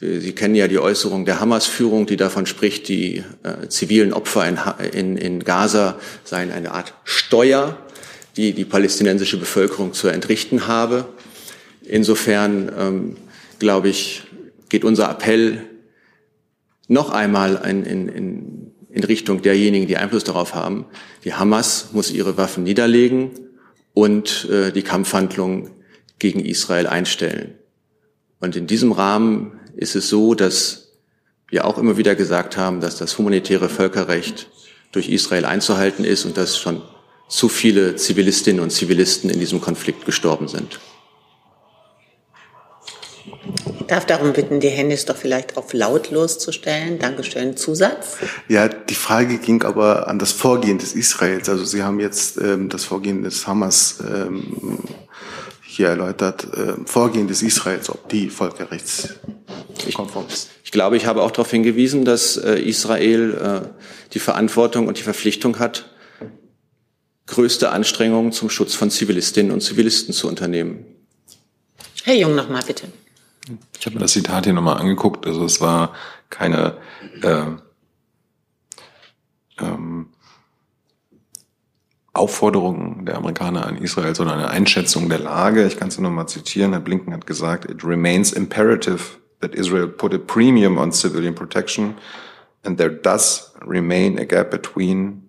Sie 0.00 0.32
kennen 0.32 0.54
ja 0.54 0.68
die 0.68 0.78
Äußerung 0.78 1.24
der 1.24 1.40
Hamas-Führung, 1.40 2.06
die 2.06 2.16
davon 2.16 2.46
spricht, 2.46 2.86
die 2.86 3.24
äh, 3.42 3.66
zivilen 3.68 4.12
Opfer 4.12 4.46
in, 4.92 5.44
Gaza 5.44 5.98
seien 6.22 6.52
eine 6.52 6.70
Art 6.70 6.94
Steuer, 7.02 7.76
die 8.36 8.52
die 8.52 8.64
palästinensische 8.64 9.38
Bevölkerung 9.38 9.92
zu 9.92 10.06
entrichten 10.06 10.68
habe. 10.68 11.08
Insofern, 11.82 12.70
ähm, 12.78 13.16
glaube 13.58 13.88
ich, 13.88 14.22
geht 14.68 14.84
unser 14.84 15.10
Appell 15.10 15.64
noch 16.86 17.10
einmal 17.10 17.60
in, 17.68 17.84
in, 17.84 18.08
in 18.08 18.57
Richtung 18.94 19.42
derjenigen, 19.42 19.86
die 19.86 19.96
Einfluss 19.96 20.24
darauf 20.24 20.54
haben. 20.54 20.86
Die 21.24 21.34
Hamas 21.34 21.90
muss 21.92 22.10
ihre 22.10 22.36
Waffen 22.36 22.64
niederlegen 22.64 23.30
und 23.94 24.48
äh, 24.50 24.72
die 24.72 24.82
Kampfhandlungen 24.82 25.70
gegen 26.18 26.40
Israel 26.40 26.86
einstellen. 26.86 27.54
Und 28.40 28.56
in 28.56 28.66
diesem 28.66 28.92
Rahmen 28.92 29.60
ist 29.76 29.96
es 29.96 30.08
so, 30.08 30.34
dass 30.34 30.92
wir 31.48 31.64
auch 31.64 31.78
immer 31.78 31.96
wieder 31.96 32.14
gesagt 32.14 32.56
haben, 32.56 32.80
dass 32.80 32.96
das 32.96 33.18
humanitäre 33.18 33.68
Völkerrecht 33.68 34.48
durch 34.92 35.08
Israel 35.08 35.44
einzuhalten 35.44 36.04
ist 36.04 36.24
und 36.24 36.36
dass 36.36 36.58
schon 36.58 36.82
zu 37.28 37.48
viele 37.48 37.96
Zivilistinnen 37.96 38.62
und 38.62 38.70
Zivilisten 38.70 39.30
in 39.30 39.38
diesem 39.38 39.60
Konflikt 39.60 40.06
gestorben 40.06 40.48
sind. 40.48 40.80
Ich 43.88 43.94
darf 43.94 44.04
darum 44.04 44.34
bitten, 44.34 44.60
die 44.60 44.68
Handys 44.68 45.06
doch 45.06 45.16
vielleicht 45.16 45.56
auf 45.56 45.72
lautlos 45.72 46.38
zu 46.38 46.52
stellen. 46.52 46.98
Dankeschön. 46.98 47.56
Zusatz? 47.56 48.18
Ja, 48.46 48.68
die 48.68 48.94
Frage 48.94 49.38
ging 49.38 49.62
aber 49.62 50.08
an 50.08 50.18
das 50.18 50.30
Vorgehen 50.30 50.76
des 50.76 50.92
Israels. 50.92 51.48
Also 51.48 51.64
Sie 51.64 51.82
haben 51.82 51.98
jetzt 51.98 52.36
ähm, 52.36 52.68
das 52.68 52.84
Vorgehen 52.84 53.22
des 53.22 53.46
Hamas 53.46 54.00
ähm, 54.06 54.78
hier 55.62 55.88
erläutert. 55.88 56.48
Äh, 56.54 56.74
Vorgehen 56.84 57.28
des 57.28 57.40
Israels, 57.40 57.88
ob 57.88 58.10
die 58.10 58.28
völkerrechtskonform 58.28 60.26
ist. 60.28 60.50
Ich 60.64 60.70
glaube, 60.70 60.98
ich 60.98 61.06
habe 61.06 61.22
auch 61.22 61.30
darauf 61.30 61.50
hingewiesen, 61.50 62.04
dass 62.04 62.36
äh, 62.36 62.56
Israel 62.56 63.62
äh, 63.64 63.68
die 64.12 64.18
Verantwortung 64.18 64.86
und 64.86 64.98
die 64.98 65.02
Verpflichtung 65.02 65.58
hat, 65.60 65.88
größte 67.26 67.70
Anstrengungen 67.70 68.32
zum 68.32 68.50
Schutz 68.50 68.74
von 68.74 68.90
Zivilistinnen 68.90 69.50
und 69.50 69.62
Zivilisten 69.62 70.12
zu 70.12 70.28
unternehmen. 70.28 70.84
Herr 72.04 72.16
Jung, 72.16 72.34
nochmal 72.34 72.64
bitte. 72.66 72.88
Ich 73.78 73.86
habe 73.86 73.96
mir 73.96 74.02
das 74.02 74.12
Zitat 74.12 74.44
hier 74.44 74.52
nochmal 74.52 74.78
angeguckt. 74.78 75.26
Also 75.26 75.44
es 75.44 75.60
war 75.60 75.94
keine 76.30 76.76
äh, 77.22 77.44
ähm, 79.60 80.08
Aufforderung 82.12 83.06
der 83.06 83.16
Amerikaner 83.16 83.66
an 83.66 83.76
Israel, 83.76 84.14
sondern 84.14 84.38
eine 84.38 84.50
Einschätzung 84.50 85.08
der 85.08 85.20
Lage. 85.20 85.66
Ich 85.66 85.76
kann 85.76 85.88
es 85.88 85.98
nochmal 85.98 86.28
zitieren. 86.28 86.72
Herr 86.72 86.80
Blinken 86.80 87.12
hat 87.12 87.26
gesagt, 87.26 87.70
it 87.70 87.84
remains 87.84 88.32
imperative 88.32 89.18
that 89.40 89.54
Israel 89.54 89.86
put 89.86 90.12
a 90.12 90.18
premium 90.18 90.78
on 90.78 90.92
civilian 90.92 91.34
protection 91.34 91.94
and 92.64 92.76
there 92.76 92.90
does 92.90 93.52
remain 93.64 94.18
a 94.18 94.24
gap 94.24 94.50
between 94.50 95.27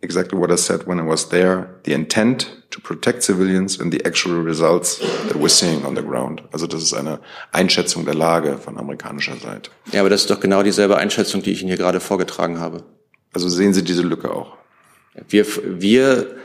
exactly 0.00 0.38
what 0.38 0.50
I 0.50 0.56
said 0.56 0.86
when 0.86 0.98
I 0.98 1.06
was 1.06 1.28
there, 1.28 1.68
the 1.84 1.92
intent 1.92 2.62
to 2.70 2.80
protect 2.80 3.22
civilians 3.22 3.80
and 3.80 3.92
the 3.92 4.04
actual 4.04 4.42
results 4.42 4.98
that 4.98 5.36
we're 5.36 5.48
seeing 5.48 5.84
on 5.84 5.96
the 5.96 6.02
ground. 6.02 6.42
Also 6.52 6.66
das 6.66 6.82
ist 6.82 6.94
eine 6.94 7.20
Einschätzung 7.52 8.04
der 8.04 8.14
Lage 8.14 8.58
von 8.58 8.78
amerikanischer 8.78 9.36
Seite. 9.36 9.70
Ja, 9.92 10.00
aber 10.00 10.10
das 10.10 10.22
ist 10.22 10.30
doch 10.30 10.40
genau 10.40 10.62
dieselbe 10.62 10.96
Einschätzung, 10.96 11.42
die 11.42 11.52
ich 11.52 11.60
Ihnen 11.60 11.68
hier 11.68 11.78
gerade 11.78 12.00
vorgetragen 12.00 12.60
habe. 12.60 12.84
Also 13.32 13.48
sehen 13.48 13.72
Sie 13.74 13.82
diese 13.82 14.02
Lücke 14.02 14.30
auch? 14.30 14.56
Wir, 15.28 15.46
wir 15.64 16.36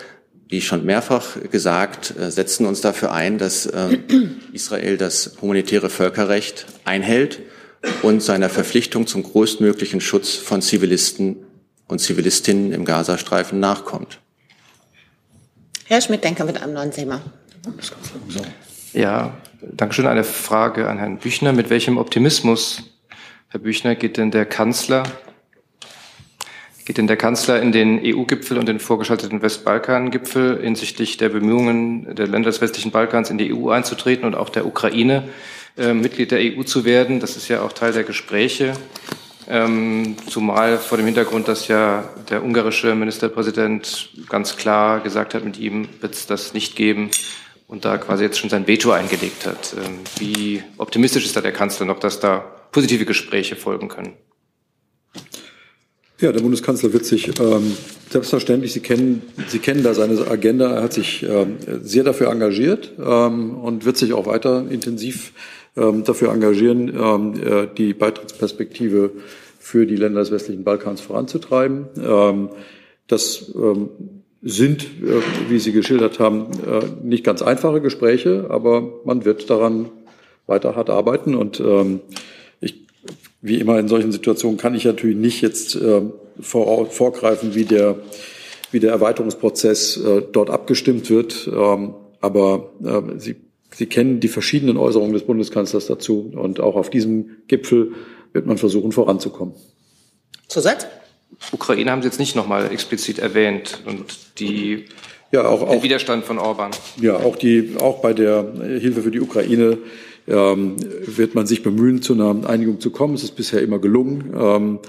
wie 0.52 0.62
schon 0.62 0.86
mehrfach 0.86 1.38
gesagt, 1.50 2.14
äh, 2.20 2.30
setzen 2.30 2.66
uns 2.66 2.82
dafür 2.82 3.14
ein, 3.14 3.38
dass 3.38 3.66
äh, 3.66 3.98
Israel 4.54 4.98
das 4.98 5.38
humanitäre 5.42 5.90
Völkerrecht 5.90 6.66
einhält 6.84 7.40
und 8.02 8.22
seiner 8.22 8.50
Verpflichtung 8.50 9.08
zum 9.08 9.24
größtmöglichen 9.24 10.02
Schutz 10.02 10.36
von 10.36 10.62
Zivilisten 10.62 11.38
und 11.92 12.00
Zivilistinnen 12.00 12.72
im 12.72 12.86
Gazastreifen 12.86 13.60
nachkommt. 13.60 14.20
Herr 15.88 16.00
Schmidt-Denker 16.00 16.46
mit 16.46 16.62
einem 16.62 16.74
neuen 16.74 16.92
Thema. 16.92 17.22
Ja, 18.94 19.34
danke 19.62 19.94
schön. 19.94 20.08
Eine 20.08 20.24
Frage 20.24 20.90
an 20.90 20.98
Herrn 20.98 21.18
Büchner. 21.18 21.52
Mit 21.52 21.70
welchem 21.70 21.98
Optimismus, 21.98 22.84
Herr 23.50 23.60
Büchner, 23.60 23.96
geht 23.96 24.16
denn 24.16 24.32
der 24.32 24.46
Kanzler, 24.46 25.04
geht 26.86 26.98
denn 26.98 27.08
der 27.08 27.18
Kanzler 27.18 27.62
in 27.62 27.74
den 27.74 28.00
EU-Gipfel 28.02 28.58
und 28.58 28.70
den 28.70 28.80
vorgeschalteten 28.80 29.42
Westbalkan-Gipfel 29.42 30.62
hinsichtlich 30.62 31.18
der 31.18 31.28
Bemühungen 31.28 32.16
der 32.16 32.28
Länder 32.28 32.52
des 32.52 32.62
westlichen 32.62 32.92
Balkans 32.92 33.30
in 33.30 33.38
die 33.38 33.54
EU 33.54 33.70
einzutreten 33.70 34.24
und 34.24 34.36
auch 34.36 34.50
der 34.50 34.66
Ukraine 34.66 35.28
äh, 35.78 35.94
Mitglied 35.94 36.32
der 36.32 36.40
EU 36.40 36.64
zu 36.64 36.86
werden? 36.86 37.20
Das 37.20 37.36
ist 37.36 37.50
ja 37.50 37.62
auch 37.62 37.74
Teil 37.74 37.92
der 37.92 38.06
Gespräche. 38.06 38.76
Ähm, 39.48 40.16
zumal 40.28 40.78
vor 40.78 40.98
dem 40.98 41.06
Hintergrund, 41.06 41.48
dass 41.48 41.68
ja 41.68 42.04
der 42.30 42.44
ungarische 42.44 42.94
Ministerpräsident 42.96 44.10
ganz 44.30 44.56
klar 44.56 45.00
gesagt 45.02 45.34
hat, 45.34 45.44
mit 45.44 45.58
ihm 45.58 45.88
wird 46.00 46.14
es 46.14 46.28
das 46.28 46.54
nicht 46.54 46.76
geben 46.76 47.10
und 47.68 47.86
da 47.86 47.98
quasi 47.98 48.24
jetzt 48.24 48.38
schon 48.38 48.50
sein 48.50 48.68
Veto 48.68 48.92
eingelegt 48.92 49.46
hat. 49.46 49.76
Ähm, 49.78 50.00
wie 50.20 50.64
optimistisch 50.78 51.26
ist 51.26 51.36
da 51.36 51.42
der 51.42 51.54
Kanzler 51.54 51.86
noch, 51.86 52.00
dass 52.00 52.20
da 52.20 52.40
positive 52.72 53.06
Gespräche 53.06 53.56
folgen 53.56 53.88
können? 53.88 54.14
Ja, 56.20 56.32
der 56.32 56.42
Bundeskanzler 56.42 56.94
wird 56.94 57.06
sich 57.06 57.40
ähm, 57.40 57.76
selbstverständlich, 58.12 58.74
Sie 58.74 58.82
kennen, 58.82 59.24
Sie 59.48 59.58
kennen 59.58 59.82
da 59.82 59.96
seine 59.96 60.28
Agenda, 60.28 60.76
er 60.76 60.84
hat 60.84 60.94
sich 60.94 61.24
ähm, 61.24 61.58
sehr 61.82 62.04
dafür 62.04 62.30
engagiert 62.30 62.92
ähm, 63.00 63.58
und 63.58 63.86
wird 63.86 63.98
sich 63.98 64.14
auch 64.14 64.28
weiter 64.28 64.70
intensiv 64.70 65.34
dafür 65.76 66.34
engagieren, 66.34 66.90
ähm, 66.90 67.34
äh, 67.42 67.68
die 67.78 67.94
Beitrittsperspektive 67.94 69.12
für 69.60 69.86
die 69.86 69.96
Länder 69.96 70.20
des 70.20 70.32
westlichen 70.32 70.64
Balkans 70.64 71.00
voranzutreiben. 71.00 71.88
Ähm, 71.98 72.50
das 73.08 73.54
ähm, 73.56 73.90
sind, 74.42 74.84
äh, 74.84 75.22
wie 75.50 75.60
Sie 75.60 75.72
geschildert 75.72 76.20
haben, 76.20 76.48
äh, 76.68 77.06
nicht 77.06 77.24
ganz 77.24 77.42
einfache 77.42 77.80
Gespräche, 77.80 78.48
aber 78.50 79.02
man 79.06 79.24
wird 79.24 79.50
daran 79.50 79.90
weiter 80.48 80.76
hart 80.76 80.90
arbeiten. 80.90 81.36
Und 81.36 81.62
ähm, 81.62 82.02
ich, 82.60 82.88
wie 83.42 83.60
immer 83.60 83.80
in 83.80 83.88
solchen 83.88 84.12
Situationen 84.12 84.58
kann 84.58 84.76
ich 84.76 84.84
natürlich 84.84 85.16
nicht 85.16 85.42
jetzt 85.42 85.80
vor, 86.42 86.86
vorgreifen, 86.88 87.56
wie 87.56 87.66
der, 87.66 87.96
wie 88.72 88.80
der 88.80 88.92
Erweiterungsprozess 88.92 90.02
dort 90.34 90.50
abgestimmt 90.50 91.10
wird. 91.10 91.50
Ähm, 91.54 91.94
aber 92.20 92.72
Sie, 93.18 93.36
Sie 93.74 93.86
kennen 93.86 94.20
die 94.20 94.28
verschiedenen 94.28 94.78
Äußerungen 94.78 95.14
des 95.14 95.24
Bundeskanzlers 95.24 95.88
dazu. 95.88 96.32
Und 96.36 96.60
auch 96.60 96.76
auf 96.76 96.90
diesem 96.90 97.38
Gipfel 97.48 97.94
wird 98.34 98.46
man 98.46 98.58
versuchen, 98.58 98.92
voranzukommen. 98.92 99.56
Zusatz? 100.48 100.88
Ukraine 101.52 101.92
haben 101.92 102.02
Sie 102.02 102.08
jetzt 102.08 102.20
nicht 102.20 102.36
nochmal 102.36 102.72
explizit 102.72 103.20
erwähnt 103.20 103.82
und 103.86 104.40
die, 104.40 104.86
ja, 105.32 105.48
auch, 105.48 105.60
den 105.60 105.80
auch, 105.80 105.84
Widerstand 105.84 106.26
von 106.26 106.38
Orban. 106.38 106.72
Ja, 107.00 107.16
auch, 107.16 107.38
die, 107.38 107.76
auch 107.80 108.02
bei 108.02 108.14
der 108.14 108.52
Hilfe 108.80 109.02
für 109.02 109.12
die 109.12 109.22
Ukraine 109.22 109.78
ähm, 110.28 110.76
wird 111.06 111.34
man 111.34 111.48
sich 111.48 111.64
bemühen, 111.64 112.02
zu 112.02 112.14
einer 112.14 112.48
Einigung 112.48 112.80
zu 112.80 112.92
kommen. 112.92 113.16
Es 113.16 113.24
ist 113.24 113.36
bisher 113.36 113.62
immer 113.62 113.80
gelungen. 113.80 114.34
Ähm, 114.38 114.80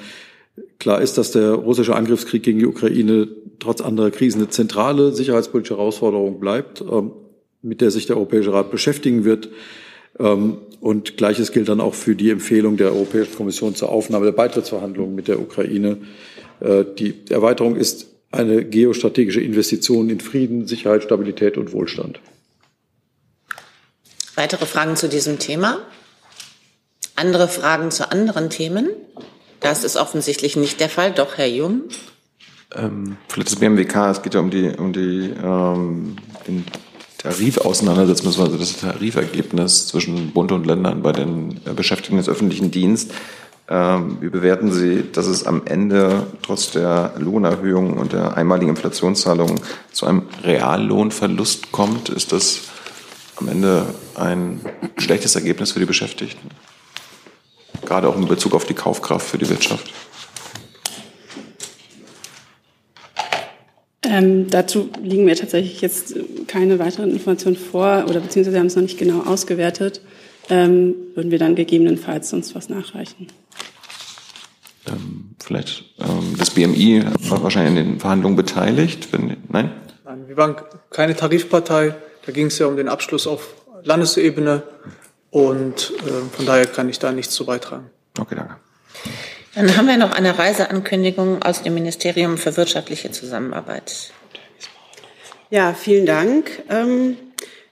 Klar 0.79 1.01
ist, 1.01 1.17
dass 1.17 1.31
der 1.31 1.53
russische 1.53 1.95
Angriffskrieg 1.95 2.43
gegen 2.43 2.59
die 2.59 2.67
Ukraine 2.67 3.29
trotz 3.61 3.81
anderer 3.81 4.11
Krisen 4.11 4.41
eine 4.41 4.51
zentrale 4.51 5.13
sicherheitspolitische 5.13 5.77
Herausforderung 5.77 6.41
bleibt, 6.41 6.81
ähm, 6.81 7.13
mit 7.63 7.81
der 7.81 7.91
sich 7.91 8.07
der 8.07 8.17
Europäische 8.17 8.53
Rat 8.53 8.71
beschäftigen 8.71 9.25
wird. 9.25 9.49
Ähm, 10.19 10.59
und 10.81 11.17
Gleiches 11.17 11.53
gilt 11.53 11.69
dann 11.69 11.81
auch 11.81 11.95
für 11.95 12.17
die 12.17 12.31
Empfehlung 12.31 12.77
der 12.77 12.93
Europäischen 12.93 13.37
Kommission 13.37 13.75
zur 13.75 13.91
Aufnahme 13.91 14.27
der 14.27 14.33
Beitrittsverhandlungen 14.33 15.15
mit 15.15 15.29
der 15.29 15.41
Ukraine. 15.41 15.99
Äh, 16.61 16.85
die 16.99 17.15
Erweiterung 17.31 17.77
ist 17.77 18.09
eine 18.33 18.65
geostrategische 18.65 19.41
Investition 19.41 20.11
in 20.11 20.21
Frieden, 20.21 20.67
Sicherheit, 20.67 21.05
Stabilität 21.05 21.57
und 21.57 21.73
Wohlstand. 21.73 22.21
Weitere 24.35 24.67
Fragen 24.67 24.97
zu 24.97 25.09
diesem 25.09 25.39
Thema? 25.39 25.79
Andere 27.15 27.47
Fragen 27.47 27.91
zu 27.91 28.11
anderen 28.11 28.49
Themen? 28.49 28.89
Das 29.61 29.85
ist 29.85 29.97
offensichtlich 29.97 30.57
nicht 30.57 30.81
der 30.81 30.89
Fall. 30.89 31.13
Doch, 31.13 31.37
Herr 31.37 31.47
Jung. 31.47 31.83
Ähm, 32.75 33.19
vielleicht 33.29 33.53
das 33.53 33.57
BMWK, 33.57 34.11
es 34.11 34.23
geht 34.23 34.35
ja 34.35 34.41
um 34.41 34.51
die, 34.51 34.71
um 34.71 34.93
die 34.93 35.31
ähm, 35.43 36.17
den 36.49 36.65
Tarifauseinandersetzung, 37.23 38.27
also 38.27 38.57
das 38.57 38.79
Tarifergebnis 38.79 39.87
zwischen 39.87 40.33
Bund 40.33 40.51
und 40.51 40.67
Ländern 40.67 41.03
bei 41.03 41.13
den 41.13 41.61
Beschäftigten 41.77 42.17
des 42.17 42.29
öffentlichen 42.29 42.71
Dienstes. 42.71 43.15
Ähm, 43.69 44.19
wie 44.21 44.29
bewerten 44.29 44.73
Sie, 44.73 45.05
dass 45.13 45.27
es 45.27 45.47
am 45.47 45.63
Ende 45.65 46.27
trotz 46.43 46.73
der 46.73 47.15
Lohnerhöhung 47.19 47.97
und 47.97 48.13
der 48.13 48.37
einmaligen 48.37 48.71
Inflationszahlung 48.71 49.61
zu 49.93 50.07
einem 50.07 50.23
Reallohnverlust 50.43 51.71
kommt? 51.71 52.09
Ist 52.09 52.33
das 52.33 52.63
am 53.37 53.49
Ende 53.49 53.87
ein 54.17 54.61
schlechtes 54.99 55.37
Ergebnis 55.37 55.73
für 55.73 55.79
die 55.79 55.87
Beschäftigten? 55.87 56.51
Gerade 57.85 58.09
auch 58.09 58.17
in 58.17 58.27
Bezug 58.27 58.55
auf 58.55 58.67
die 58.67 58.75
Kaufkraft 58.75 59.27
für 59.27 59.39
die 59.39 59.49
Wirtschaft. 59.49 59.93
Ähm, 64.13 64.51
dazu 64.51 64.91
liegen 65.03 65.25
mir 65.25 65.37
tatsächlich 65.37 65.81
jetzt 65.81 66.15
keine 66.47 66.79
weiteren 66.79 67.13
Informationen 67.13 67.57
vor 67.57 68.05
oder 68.11 68.21
beziehungsweise 68.21 68.59
haben 68.59 68.67
es 68.67 68.77
noch 68.77 68.83
nicht 68.83 68.99
genau 68.99 69.23
ausgewertet. 69.23 70.03
Ähm, 70.51 70.95
würden 71.15 71.31
wir 71.31 71.39
dann 71.39 71.55
gegebenenfalls 71.55 72.29
sonst 72.29 72.55
was 72.55 72.69
nachreichen. 72.69 73.29
Ähm, 74.87 75.31
vielleicht 75.43 75.85
ähm, 75.99 76.35
das 76.37 76.51
BMI 76.51 77.07
war 77.31 77.43
wahrscheinlich 77.43 77.71
in 77.71 77.93
den 77.93 78.01
Verhandlungen 78.01 78.37
beteiligt. 78.37 79.11
Wenn, 79.13 79.39
nein? 79.49 79.71
Nein, 80.05 80.29
wir 80.29 80.37
waren 80.37 80.57
keine 80.91 81.17
Tarifpartei. 81.17 81.95
Da 82.27 82.33
ging 82.33 82.49
es 82.49 82.59
ja 82.59 82.67
um 82.67 82.77
den 82.77 82.91
Abschluss 82.91 83.27
auf 83.27 83.55
Landesebene. 83.83 84.63
Und 85.31 85.91
äh, 86.07 86.37
von 86.37 86.45
daher 86.45 86.67
kann 86.67 86.91
ich 86.91 86.99
da 86.99 87.13
nichts 87.13 87.33
zu 87.33 87.47
beitragen. 87.47 87.89
Okay, 88.19 88.35
danke. 88.35 88.57
Dann 89.55 89.77
haben 89.77 89.87
wir 89.87 89.99
noch 89.99 90.13
eine 90.13 90.39
Reiseankündigung 90.39 91.43
aus 91.43 91.63
dem 91.63 91.75
Ministerium 91.75 92.39
für 92.39 92.57
wirtschaftliche 92.57 93.11
Zusammenarbeit. 93.11 94.13
Ja, 95.51 95.75
vielen 95.75 96.07
Dank. 96.07 96.51
Ähm, 96.71 97.19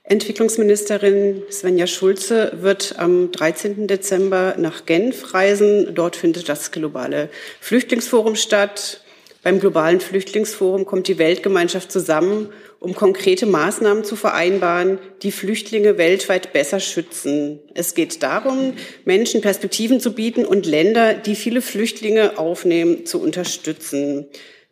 Entwicklungsministerin 0.03 1.43
Svenja 1.51 1.87
Schulze 1.87 2.53
wird 2.61 2.97
am 2.99 3.33
13. 3.33 3.87
Dezember 3.87 4.57
nach 4.59 4.85
Genf 4.85 5.33
reisen. 5.33 5.95
Dort 5.95 6.16
findet 6.16 6.49
das 6.49 6.73
globale 6.73 7.31
Flüchtlingsforum 7.61 8.37
statt. 8.37 9.03
Beim 9.42 9.59
globalen 9.59 10.00
Flüchtlingsforum 10.00 10.85
kommt 10.85 11.09
die 11.09 11.16
Weltgemeinschaft 11.16 11.90
zusammen, 11.90 12.50
um 12.79 12.94
konkrete 12.94 13.46
Maßnahmen 13.46 14.05
zu 14.05 14.14
vereinbaren, 14.14 14.98
die 15.22 15.33
Flüchtlinge 15.33 15.96
weltweit 15.96 16.53
besser 16.53 16.79
schützen. 16.79 17.59
Es 17.72 17.94
geht 17.94 18.22
darum, 18.22 18.74
Menschen 19.07 19.40
Perspektiven 19.40 19.98
zu 19.98 20.14
bieten 20.14 20.44
und 20.44 20.66
Länder, 20.66 21.14
die 21.14 21.37
viele 21.37 21.62
Flüchtlinge 21.62 22.38
aufnehmen, 22.38 23.07
zu 23.07 23.18
unterstützen. 23.18 24.26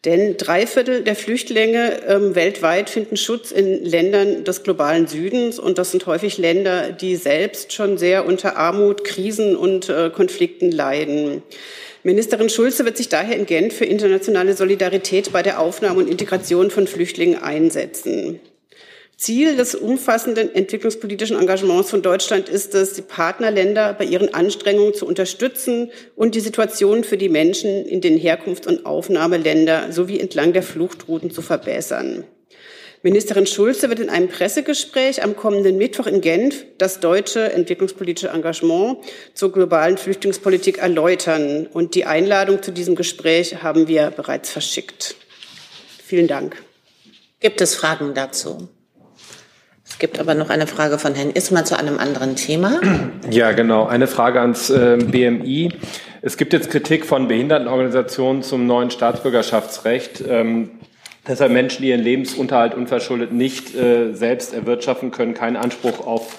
Denn 0.05 0.37
drei 0.37 0.67
Viertel 0.67 1.03
der 1.03 1.17
Flüchtlinge 1.17 2.03
ähm, 2.07 2.35
weltweit 2.37 2.89
finden 2.89 3.17
Schutz 3.17 3.51
in 3.51 3.85
Ländern 3.85 4.45
des 4.45 4.63
globalen 4.63 5.09
Südens. 5.09 5.59
Und 5.59 5.79
das 5.79 5.91
sind 5.91 6.07
häufig 6.07 6.39
Länder, 6.39 6.93
die 6.93 7.17
selbst 7.17 7.73
schon 7.73 7.99
sehr 7.99 8.25
unter 8.25 8.57
Armut, 8.57 9.03
Krisen 9.03 9.57
und 9.57 9.89
äh, 9.89 10.11
Konflikten 10.11 10.71
leiden. 10.71 11.43
Ministerin 12.05 12.49
Schulze 12.49 12.85
wird 12.85 12.97
sich 12.97 13.09
daher 13.09 13.37
in 13.37 13.45
Genf 13.45 13.77
für 13.77 13.85
internationale 13.85 14.55
Solidarität 14.55 15.33
bei 15.33 15.43
der 15.43 15.59
Aufnahme 15.59 15.99
und 15.99 16.09
Integration 16.09 16.71
von 16.71 16.87
Flüchtlingen 16.87 17.43
einsetzen. 17.43 18.39
Ziel 19.19 19.57
des 19.57 19.75
umfassenden 19.75 20.55
entwicklungspolitischen 20.55 21.37
Engagements 21.37 21.91
von 21.91 22.03
Deutschland 22.03 22.49
ist 22.49 22.73
es, 22.77 22.93
die 22.93 23.03
Partnerländer 23.03 23.93
bei 23.93 24.05
ihren 24.05 24.33
Anstrengungen 24.33 24.95
zu 24.95 25.07
unterstützen 25.07 25.91
und 26.15 26.37
die 26.37 26.41
Situation 26.41 27.03
für 27.03 27.17
die 27.17 27.29
Menschen 27.29 27.85
in 27.85 28.01
den 28.01 28.17
Herkunfts- 28.17 28.69
und 28.69 28.87
Aufnahmeländern 28.87 29.91
sowie 29.91 30.21
entlang 30.21 30.53
der 30.53 30.63
Fluchtrouten 30.63 31.33
zu 31.33 31.43
verbessern. 31.43 32.23
Ministerin 33.03 33.47
Schulze 33.47 33.89
wird 33.89 33.99
in 33.99 34.09
einem 34.09 34.29
Pressegespräch 34.29 35.21
am 35.25 35.35
kommenden 35.35 35.79
Mittwoch 35.79 36.07
in 36.07 36.21
Genf 36.21 36.65
das 36.79 37.01
deutsche 37.01 37.53
entwicklungspolitische 37.53 38.29
Engagement 38.29 38.99
zur 39.35 39.51
globalen 39.53 39.99
Flüchtlingspolitik 39.99 40.79
erläutern. 40.79 41.67
Und 41.67 41.97
die 41.97 42.05
Einladung 42.05 42.63
zu 42.63 42.71
diesem 42.71 42.95
Gespräch 42.95 43.65
haben 43.65 43.89
wir 43.89 44.13
bereits 44.13 44.51
verschickt. 44.51 45.17
Vielen 46.05 46.29
Dank. 46.29 46.63
Gibt 47.41 47.61
es 47.61 47.75
Fragen 47.75 48.15
dazu? 48.15 48.69
Es 49.89 49.99
gibt 49.99 50.21
aber 50.21 50.35
noch 50.35 50.51
eine 50.51 50.67
Frage 50.67 50.99
von 50.99 51.15
Herrn 51.15 51.31
Ismer 51.31 51.65
zu 51.65 51.77
einem 51.77 51.99
anderen 51.99 52.37
Thema. 52.37 52.81
Ja, 53.31 53.53
genau. 53.53 53.87
Eine 53.87 54.07
Frage 54.07 54.41
ans 54.41 54.71
äh, 54.71 54.97
BMI. 54.97 55.73
Es 56.23 56.37
gibt 56.37 56.53
jetzt 56.53 56.71
Kritik 56.71 57.05
von 57.05 57.27
Behindertenorganisationen 57.27 58.43
zum 58.43 58.67
neuen 58.67 58.91
Staatsbürgerschaftsrecht. 58.91 60.23
Ähm, 60.29 60.71
deshalb 61.27 61.53
Menschen, 61.53 61.83
die 61.83 61.89
ihren 61.89 62.03
Lebensunterhalt 62.03 62.75
unverschuldet 62.75 63.33
nicht 63.33 63.75
äh, 63.75 64.13
selbst 64.13 64.55
erwirtschaften 64.55 65.11
können, 65.11 65.35
keinen 65.35 65.57
Anspruch 65.57 66.07
auf 66.07 66.37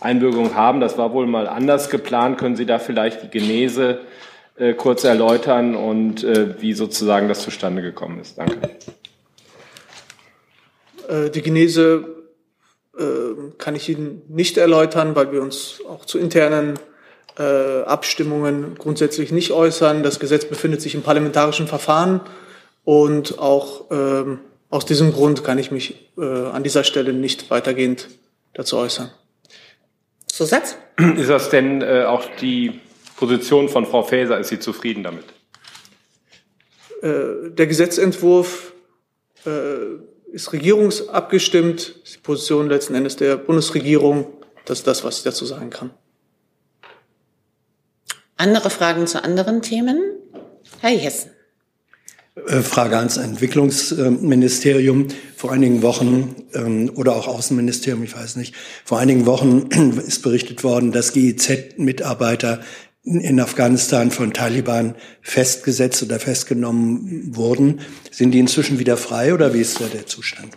Einbürgerung 0.00 0.54
haben. 0.54 0.80
Das 0.80 0.96
war 0.96 1.12
wohl 1.12 1.26
mal 1.26 1.46
anders 1.46 1.90
geplant. 1.90 2.38
Können 2.38 2.56
Sie 2.56 2.66
da 2.66 2.78
vielleicht 2.78 3.22
die 3.24 3.28
Genese 3.28 4.00
äh, 4.56 4.74
kurz 4.74 5.04
erläutern 5.04 5.74
und 5.74 6.24
äh, 6.24 6.60
wie 6.60 6.72
sozusagen 6.72 7.28
das 7.28 7.42
zustande 7.42 7.82
gekommen 7.82 8.20
ist? 8.20 8.38
Danke. 8.38 8.58
Äh, 11.08 11.30
die 11.30 11.42
Genese 11.42 12.21
kann 13.56 13.74
ich 13.74 13.88
Ihnen 13.88 14.22
nicht 14.28 14.58
erläutern, 14.58 15.16
weil 15.16 15.32
wir 15.32 15.40
uns 15.40 15.80
auch 15.88 16.04
zu 16.04 16.18
internen 16.18 16.78
äh, 17.38 17.82
Abstimmungen 17.82 18.74
grundsätzlich 18.76 19.32
nicht 19.32 19.52
äußern. 19.52 20.02
Das 20.02 20.20
Gesetz 20.20 20.44
befindet 20.44 20.82
sich 20.82 20.94
im 20.94 21.02
parlamentarischen 21.02 21.66
Verfahren 21.66 22.20
und 22.84 23.38
auch 23.38 23.90
ähm, 23.90 24.40
aus 24.68 24.86
diesem 24.86 25.12
Grund 25.12 25.44
kann 25.44 25.58
ich 25.58 25.70
mich 25.70 26.12
äh, 26.18 26.22
an 26.22 26.62
dieser 26.62 26.84
Stelle 26.84 27.12
nicht 27.12 27.50
weitergehend 27.50 28.08
dazu 28.54 28.76
äußern. 28.76 29.10
Zusatz? 30.26 30.76
Ist 31.16 31.30
das 31.30 31.50
denn 31.50 31.82
äh, 31.82 32.04
auch 32.04 32.24
die 32.40 32.80
Position 33.16 33.68
von 33.68 33.86
Frau 33.86 34.02
Faeser? 34.02 34.38
Ist 34.38 34.48
sie 34.48 34.58
zufrieden 34.58 35.02
damit? 35.02 35.24
Äh, 37.02 37.50
der 37.50 37.66
Gesetzentwurf 37.66 38.72
äh, 39.44 39.50
ist 40.32 40.52
regierungsabgestimmt, 40.52 42.00
ist 42.04 42.14
die 42.14 42.20
Position 42.20 42.68
letzten 42.68 42.94
Endes 42.94 43.16
der 43.16 43.36
Bundesregierung. 43.36 44.26
Das 44.64 44.78
ist 44.78 44.86
das, 44.86 45.04
was 45.04 45.18
ich 45.18 45.24
dazu 45.24 45.44
sagen 45.44 45.70
kann. 45.70 45.90
Andere 48.36 48.70
Fragen 48.70 49.06
zu 49.06 49.22
anderen 49.22 49.62
Themen? 49.62 50.00
Herr 50.80 50.90
Jessen. 50.90 51.30
Äh, 52.46 52.62
Frage 52.62 52.96
ans 52.96 53.18
Entwicklungsministerium. 53.18 55.08
Vor 55.36 55.52
einigen 55.52 55.82
Wochen 55.82 56.34
ähm, 56.54 56.90
oder 56.94 57.14
auch 57.14 57.28
Außenministerium, 57.28 58.02
ich 58.02 58.16
weiß 58.16 58.36
nicht, 58.36 58.54
vor 58.84 58.98
einigen 58.98 59.26
Wochen 59.26 59.68
ist 60.06 60.22
berichtet 60.22 60.64
worden, 60.64 60.92
dass 60.92 61.12
GIZ-Mitarbeiter 61.12 62.60
in 63.04 63.40
Afghanistan 63.40 64.10
von 64.10 64.32
Taliban 64.32 64.94
festgesetzt 65.22 66.02
oder 66.02 66.20
festgenommen 66.20 67.34
wurden. 67.34 67.80
Sind 68.10 68.30
die 68.32 68.38
inzwischen 68.38 68.78
wieder 68.78 68.96
frei 68.96 69.34
oder 69.34 69.54
wie 69.54 69.60
ist 69.60 69.80
da 69.80 69.86
der 69.86 70.06
Zustand? 70.06 70.56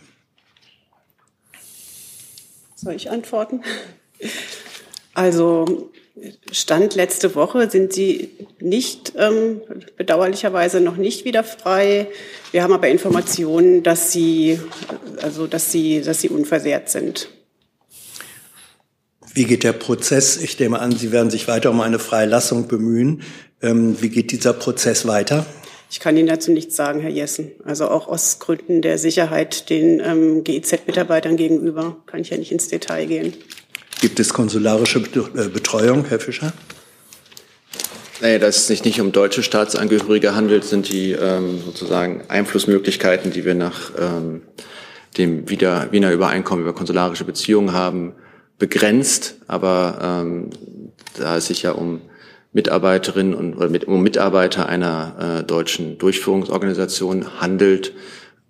Soll 2.76 2.94
ich 2.94 3.10
antworten? 3.10 3.62
Also 5.16 5.92
Stand 6.52 6.96
letzte 6.96 7.36
Woche 7.36 7.70
sind 7.70 7.92
sie 7.92 8.32
nicht, 8.60 9.14
ähm, 9.18 9.62
bedauerlicherweise 9.98 10.80
noch 10.80 10.96
nicht 10.96 11.26
wieder 11.26 11.44
frei. 11.44 12.08
Wir 12.52 12.64
haben 12.64 12.74
aber 12.74 12.88
Informationen, 12.88 13.84
dass 13.84 14.14
sie, 14.14 14.60
also, 15.22 15.46
dass 15.46 15.72
sie, 15.72 16.02
dass 16.02 16.22
sie 16.22 16.30
unversehrt 16.30 16.90
sind. 16.90 17.28
Wie 19.36 19.44
geht 19.44 19.66
der 19.66 19.74
Prozess? 19.74 20.38
Ich 20.38 20.58
nehme 20.60 20.80
an, 20.80 20.94
Sie 20.94 21.12
werden 21.12 21.30
sich 21.30 21.50
weiter 21.50 21.70
um 21.70 21.82
eine 21.82 22.00
Freilassung 22.00 22.70
bemühen. 22.70 23.22
Ähm, 23.62 24.02
wie 24.02 24.08
geht 24.08 24.32
dieser 24.32 24.54
Prozess 24.54 25.06
weiter? 25.08 25.46
Ich 25.92 26.00
kann 26.00 26.16
Ihnen 26.16 26.30
dazu 26.30 26.54
nichts 26.54 26.78
sagen, 26.78 27.02
Herr 27.02 27.10
Jessen. 27.10 27.52
Also 27.66 27.90
auch 27.90 28.08
aus 28.08 28.40
Gründen 28.40 28.82
der 28.82 28.98
Sicherheit 28.98 29.70
den 29.70 30.00
ähm, 30.00 30.46
GIZ-Mitarbeitern 30.46 31.36
gegenüber 31.36 31.98
kann 32.06 32.22
ich 32.22 32.30
ja 32.30 32.38
nicht 32.38 32.54
ins 32.54 32.70
Detail 32.70 33.08
gehen. 33.08 33.34
Gibt 34.00 34.22
es 34.22 34.34
konsularische 34.34 35.00
äh, 35.00 35.50
Betreuung, 35.50 36.06
Herr 36.06 36.22
Fischer? 36.22 36.54
Naja, 38.22 38.40
dass 38.40 38.56
es 38.56 38.68
sich 38.68 38.86
nicht 38.86 39.02
um 39.02 39.12
deutsche 39.12 39.44
Staatsangehörige 39.44 40.34
handelt, 40.34 40.64
sind 40.64 40.88
die 40.88 41.12
ähm, 41.12 41.62
sozusagen 41.66 42.24
Einflussmöglichkeiten, 42.30 43.32
die 43.32 43.44
wir 43.44 43.56
nach 43.56 43.92
ähm, 44.00 44.44
dem 45.18 45.50
Wiener, 45.50 45.92
Wiener 45.92 46.14
Übereinkommen 46.14 46.64
über 46.64 46.74
konsularische 46.74 47.26
Beziehungen 47.26 47.74
haben, 47.74 48.14
begrenzt. 48.58 49.38
Aber 49.48 50.00
ähm, 50.02 50.50
da 51.18 51.38
es 51.38 51.48
sich 51.48 51.64
ja 51.64 51.72
um 51.72 52.02
Mitarbeiterinnen 52.54 53.34
und 53.34 53.56
oder 53.56 53.70
mit, 53.70 53.86
um 53.86 54.02
Mitarbeiter 54.02 54.70
einer 54.70 55.40
äh, 55.42 55.44
deutschen 55.44 55.98
Durchführungsorganisation 55.98 57.42
handelt, 57.42 57.94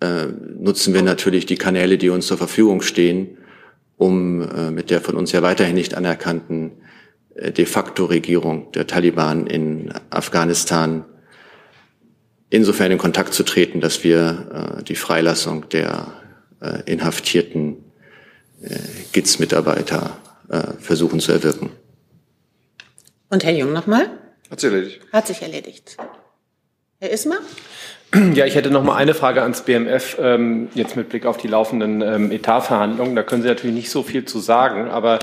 äh, 0.00 0.26
nutzen 0.58 0.94
wir 0.94 1.02
natürlich 1.02 1.46
die 1.46 1.56
Kanäle, 1.56 1.98
die 1.98 2.10
uns 2.10 2.26
zur 2.26 2.38
Verfügung 2.38 2.82
stehen, 2.82 3.38
um 3.96 4.42
äh, 4.42 4.70
mit 4.70 4.90
der 4.90 5.00
von 5.00 5.16
uns 5.16 5.32
ja 5.32 5.42
weiterhin 5.42 5.74
nicht 5.74 5.94
anerkannten 5.94 6.72
äh, 7.34 7.50
de 7.50 7.66
facto 7.66 8.04
Regierung 8.04 8.70
der 8.72 8.86
Taliban 8.86 9.46
in 9.46 9.92
Afghanistan 10.10 11.04
insofern 12.50 12.92
in 12.92 12.98
Kontakt 12.98 13.34
zu 13.34 13.42
treten, 13.42 13.80
dass 13.80 14.04
wir 14.04 14.78
äh, 14.78 14.82
die 14.84 14.94
Freilassung 14.94 15.68
der 15.70 16.06
äh, 16.60 16.82
inhaftierten 16.90 17.85
GITS-Mitarbeiter 19.12 20.16
äh, 20.48 20.62
versuchen 20.80 21.20
zu 21.20 21.32
erwirken. 21.32 21.70
Und 23.30 23.44
Herr 23.44 23.52
Jung 23.52 23.72
nochmal? 23.72 24.08
Hat 24.50 24.60
sich 24.60 24.72
erledigt. 24.72 25.00
Hat 25.12 25.26
sich 25.26 25.42
erledigt. 25.42 25.96
Herr 27.00 27.10
Ismar? 27.10 27.38
Ja, 28.34 28.46
ich 28.46 28.54
hätte 28.54 28.70
noch 28.70 28.84
mal 28.84 28.94
eine 28.94 29.14
Frage 29.14 29.42
ans 29.42 29.62
BMF, 29.62 30.16
ähm, 30.20 30.68
jetzt 30.74 30.96
mit 30.96 31.08
Blick 31.08 31.26
auf 31.26 31.36
die 31.36 31.48
laufenden 31.48 32.02
ähm, 32.02 32.30
Etatverhandlungen. 32.30 33.16
Da 33.16 33.22
können 33.22 33.42
Sie 33.42 33.48
natürlich 33.48 33.74
nicht 33.74 33.90
so 33.90 34.02
viel 34.02 34.24
zu 34.24 34.38
sagen, 34.38 34.88
aber 34.88 35.18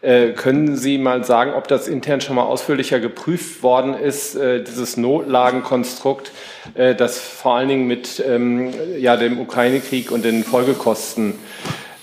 äh, 0.00 0.30
können 0.30 0.76
Sie 0.76 0.98
mal 0.98 1.24
sagen, 1.24 1.52
ob 1.52 1.68
das 1.68 1.86
intern 1.86 2.20
schon 2.20 2.34
mal 2.34 2.42
ausführlicher 2.42 2.98
geprüft 2.98 3.62
worden 3.62 3.94
ist, 3.94 4.34
äh, 4.34 4.64
dieses 4.64 4.96
Notlagenkonstrukt, 4.96 6.32
äh, 6.74 6.94
das 6.94 7.18
vor 7.20 7.56
allen 7.56 7.68
Dingen 7.68 7.86
mit 7.86 8.20
ähm, 8.26 8.72
ja, 8.98 9.16
dem 9.16 9.38
Ukraine-Krieg 9.38 10.10
und 10.10 10.24
den 10.24 10.42
Folgekosten 10.42 11.34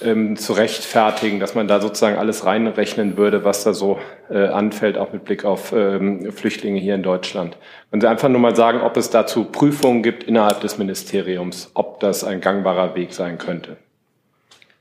ähm, 0.01 0.37
zu 0.37 0.53
rechtfertigen, 0.53 1.39
dass 1.39 1.55
man 1.55 1.67
da 1.67 1.81
sozusagen 1.81 2.17
alles 2.17 2.45
reinrechnen 2.45 3.17
würde, 3.17 3.43
was 3.43 3.63
da 3.63 3.73
so 3.73 3.99
äh, 4.29 4.47
anfällt, 4.47 4.97
auch 4.97 5.13
mit 5.13 5.25
Blick 5.25 5.45
auf 5.45 5.73
ähm, 5.73 6.31
Flüchtlinge 6.31 6.79
hier 6.79 6.95
in 6.95 7.03
Deutschland. 7.03 7.57
Sie 7.91 8.07
einfach 8.07 8.29
nur 8.29 8.39
mal 8.39 8.55
sagen, 8.55 8.81
ob 8.81 8.97
es 8.97 9.09
dazu 9.09 9.45
Prüfungen 9.45 10.03
gibt 10.03 10.23
innerhalb 10.23 10.61
des 10.61 10.77
Ministeriums, 10.77 11.71
ob 11.73 11.99
das 11.99 12.23
ein 12.23 12.41
gangbarer 12.41 12.95
Weg 12.95 13.13
sein 13.13 13.37
könnte? 13.37 13.77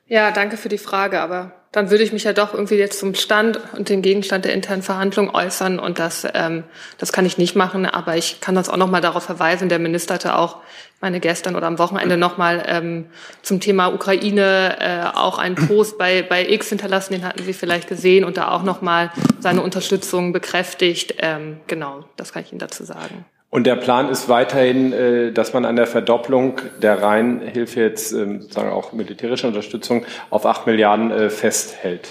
Ja, 0.06 0.30
danke 0.30 0.56
für 0.56 0.68
die 0.68 0.78
Frage, 0.78 1.20
aber 1.20 1.52
dann 1.72 1.90
würde 1.90 2.02
ich 2.02 2.12
mich 2.12 2.24
ja 2.24 2.32
doch 2.32 2.54
irgendwie 2.54 2.76
jetzt 2.76 2.98
zum 2.98 3.14
Stand 3.14 3.60
und 3.76 3.90
den 3.90 4.00
Gegenstand 4.00 4.46
der 4.46 4.54
internen 4.54 4.82
Verhandlungen 4.82 5.30
äußern 5.30 5.78
und 5.78 5.98
das, 5.98 6.26
ähm, 6.32 6.64
das 6.96 7.12
kann 7.12 7.26
ich 7.26 7.36
nicht 7.36 7.56
machen, 7.56 7.84
aber 7.84 8.16
ich 8.16 8.40
kann 8.40 8.54
das 8.54 8.70
auch 8.70 8.78
noch 8.78 8.90
mal 8.90 9.02
darauf 9.02 9.24
verweisen. 9.24 9.68
Der 9.68 9.78
Minister 9.78 10.14
hatte 10.14 10.36
auch, 10.36 10.56
meine 11.00 11.20
gestern 11.20 11.54
oder 11.54 11.66
am 11.66 11.78
Wochenende 11.78 12.16
noch 12.16 12.38
mal 12.38 12.64
ähm, 12.66 13.06
zum 13.42 13.60
Thema 13.60 13.88
Ukraine 13.88 14.78
äh, 14.80 15.16
auch 15.16 15.38
einen 15.38 15.54
Post 15.54 15.96
bei 15.98 16.22
bei 16.22 16.48
X 16.48 16.70
hinterlassen, 16.70 17.12
den 17.12 17.24
hatten 17.24 17.42
Sie 17.44 17.52
vielleicht 17.52 17.88
gesehen 17.88 18.24
und 18.24 18.36
da 18.36 18.50
auch 18.50 18.62
noch 18.62 18.80
mal 18.80 19.12
seine 19.38 19.62
Unterstützung 19.62 20.32
bekräftigt. 20.32 21.14
Ähm, 21.18 21.60
genau, 21.66 22.04
das 22.16 22.32
kann 22.32 22.42
ich 22.42 22.50
Ihnen 22.50 22.58
dazu 22.58 22.84
sagen. 22.84 23.24
Und 23.50 23.64
der 23.64 23.76
Plan 23.76 24.10
ist 24.10 24.28
weiterhin, 24.28 24.92
äh, 24.92 25.32
dass 25.32 25.54
man 25.54 25.64
an 25.64 25.76
der 25.76 25.86
Verdopplung 25.86 26.60
der 26.82 27.02
Rheinhilfe 27.02 27.80
jetzt 27.80 28.12
ähm, 28.12 28.42
sozusagen 28.42 28.70
auch 28.70 28.92
militärische 28.92 29.46
Unterstützung 29.46 30.04
auf 30.28 30.44
acht 30.44 30.66
Milliarden 30.66 31.10
äh, 31.10 31.30
festhält. 31.30 32.08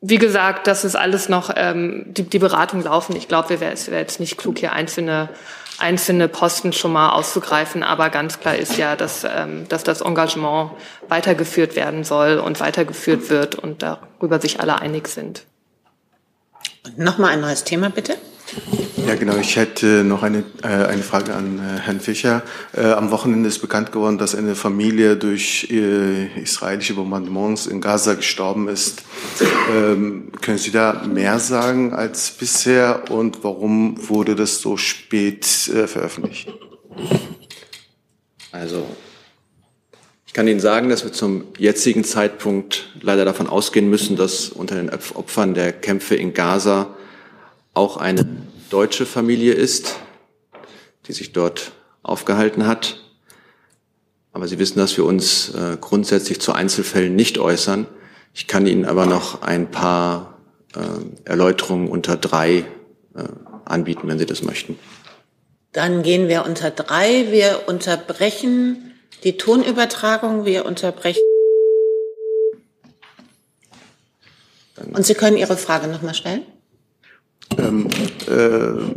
Wie 0.00 0.18
gesagt, 0.18 0.66
das 0.66 0.84
ist 0.84 0.96
alles 0.96 1.28
noch, 1.28 1.50
ähm, 1.56 2.04
die, 2.08 2.24
die 2.24 2.40
Beratungen 2.40 2.84
laufen. 2.84 3.16
Ich 3.16 3.28
glaube, 3.28 3.54
es 3.54 3.90
wäre 3.90 4.00
jetzt 4.00 4.20
nicht 4.20 4.36
klug, 4.36 4.58
hier 4.58 4.72
einzelne, 4.72 5.30
einzelne 5.78 6.28
Posten 6.28 6.72
schon 6.72 6.92
mal 6.92 7.10
auszugreifen. 7.10 7.82
Aber 7.84 8.10
ganz 8.10 8.40
klar 8.40 8.56
ist 8.56 8.76
ja, 8.76 8.96
dass, 8.96 9.24
ähm, 9.24 9.66
dass 9.68 9.84
das 9.84 10.00
Engagement 10.00 10.72
weitergeführt 11.08 11.76
werden 11.76 12.02
soll 12.02 12.38
und 12.38 12.60
weitergeführt 12.60 13.30
wird 13.30 13.54
und 13.54 13.82
darüber 13.82 14.40
sich 14.40 14.60
alle 14.60 14.80
einig 14.80 15.06
sind. 15.08 15.44
Nochmal 16.96 17.30
ein 17.30 17.40
neues 17.40 17.64
Thema, 17.64 17.88
bitte. 17.88 18.16
Ja, 19.06 19.16
genau. 19.16 19.36
Ich 19.36 19.56
hätte 19.56 20.02
noch 20.02 20.22
eine, 20.22 20.44
äh, 20.62 20.66
eine 20.66 21.02
Frage 21.02 21.34
an 21.34 21.58
äh, 21.58 21.80
Herrn 21.80 22.00
Fischer. 22.00 22.42
Äh, 22.72 22.86
am 22.86 23.10
Wochenende 23.10 23.48
ist 23.48 23.58
bekannt 23.58 23.92
geworden, 23.92 24.16
dass 24.16 24.34
eine 24.34 24.54
Familie 24.54 25.16
durch 25.16 25.68
äh, 25.70 26.40
israelische 26.40 26.94
Bombardements 26.94 27.66
in 27.66 27.82
Gaza 27.82 28.14
gestorben 28.14 28.68
ist. 28.68 29.02
Ähm, 29.74 30.32
können 30.40 30.56
Sie 30.56 30.70
da 30.70 31.02
mehr 31.06 31.38
sagen 31.38 31.92
als 31.92 32.30
bisher 32.30 33.10
und 33.10 33.44
warum 33.44 34.08
wurde 34.08 34.36
das 34.36 34.60
so 34.60 34.78
spät 34.78 35.44
äh, 35.68 35.86
veröffentlicht? 35.86 36.48
Also, 38.52 38.86
ich 40.26 40.32
kann 40.32 40.48
Ihnen 40.48 40.60
sagen, 40.60 40.88
dass 40.88 41.04
wir 41.04 41.12
zum 41.12 41.44
jetzigen 41.58 42.04
Zeitpunkt 42.04 42.90
leider 43.02 43.26
davon 43.26 43.48
ausgehen 43.48 43.90
müssen, 43.90 44.16
dass 44.16 44.48
unter 44.48 44.76
den 44.76 44.88
Opfern 44.90 45.52
der 45.52 45.72
Kämpfe 45.72 46.14
in 46.14 46.32
Gaza 46.32 46.96
auch 47.74 47.96
eine 47.96 48.26
deutsche 48.70 49.04
Familie 49.04 49.52
ist, 49.52 49.96
die 51.06 51.12
sich 51.12 51.32
dort 51.32 51.72
aufgehalten 52.02 52.66
hat. 52.66 53.00
Aber 54.32 54.48
Sie 54.48 54.58
wissen, 54.58 54.78
dass 54.78 54.96
wir 54.96 55.04
uns 55.04 55.50
äh, 55.50 55.76
grundsätzlich 55.80 56.40
zu 56.40 56.52
Einzelfällen 56.52 57.14
nicht 57.14 57.38
äußern. 57.38 57.86
Ich 58.32 58.46
kann 58.46 58.66
Ihnen 58.66 58.84
aber 58.84 59.06
noch 59.06 59.42
ein 59.42 59.70
paar 59.70 60.38
äh, 60.74 60.80
Erläuterungen 61.24 61.88
unter 61.88 62.16
drei 62.16 62.64
äh, 63.14 63.24
anbieten, 63.64 64.08
wenn 64.08 64.18
Sie 64.18 64.26
das 64.26 64.42
möchten. 64.42 64.78
Dann 65.72 66.02
gehen 66.02 66.28
wir 66.28 66.44
unter 66.44 66.70
drei. 66.70 67.30
Wir 67.30 67.62
unterbrechen 67.66 68.92
die 69.24 69.36
Tonübertragung. 69.36 70.44
Wir 70.44 70.66
unterbrechen. 70.66 71.22
Und 74.92 75.06
Sie 75.06 75.14
können 75.14 75.36
Ihre 75.36 75.56
Frage 75.56 75.86
nochmal 75.86 76.14
stellen? 76.14 76.42
Ähm, 77.58 77.88
äh, 78.26 78.94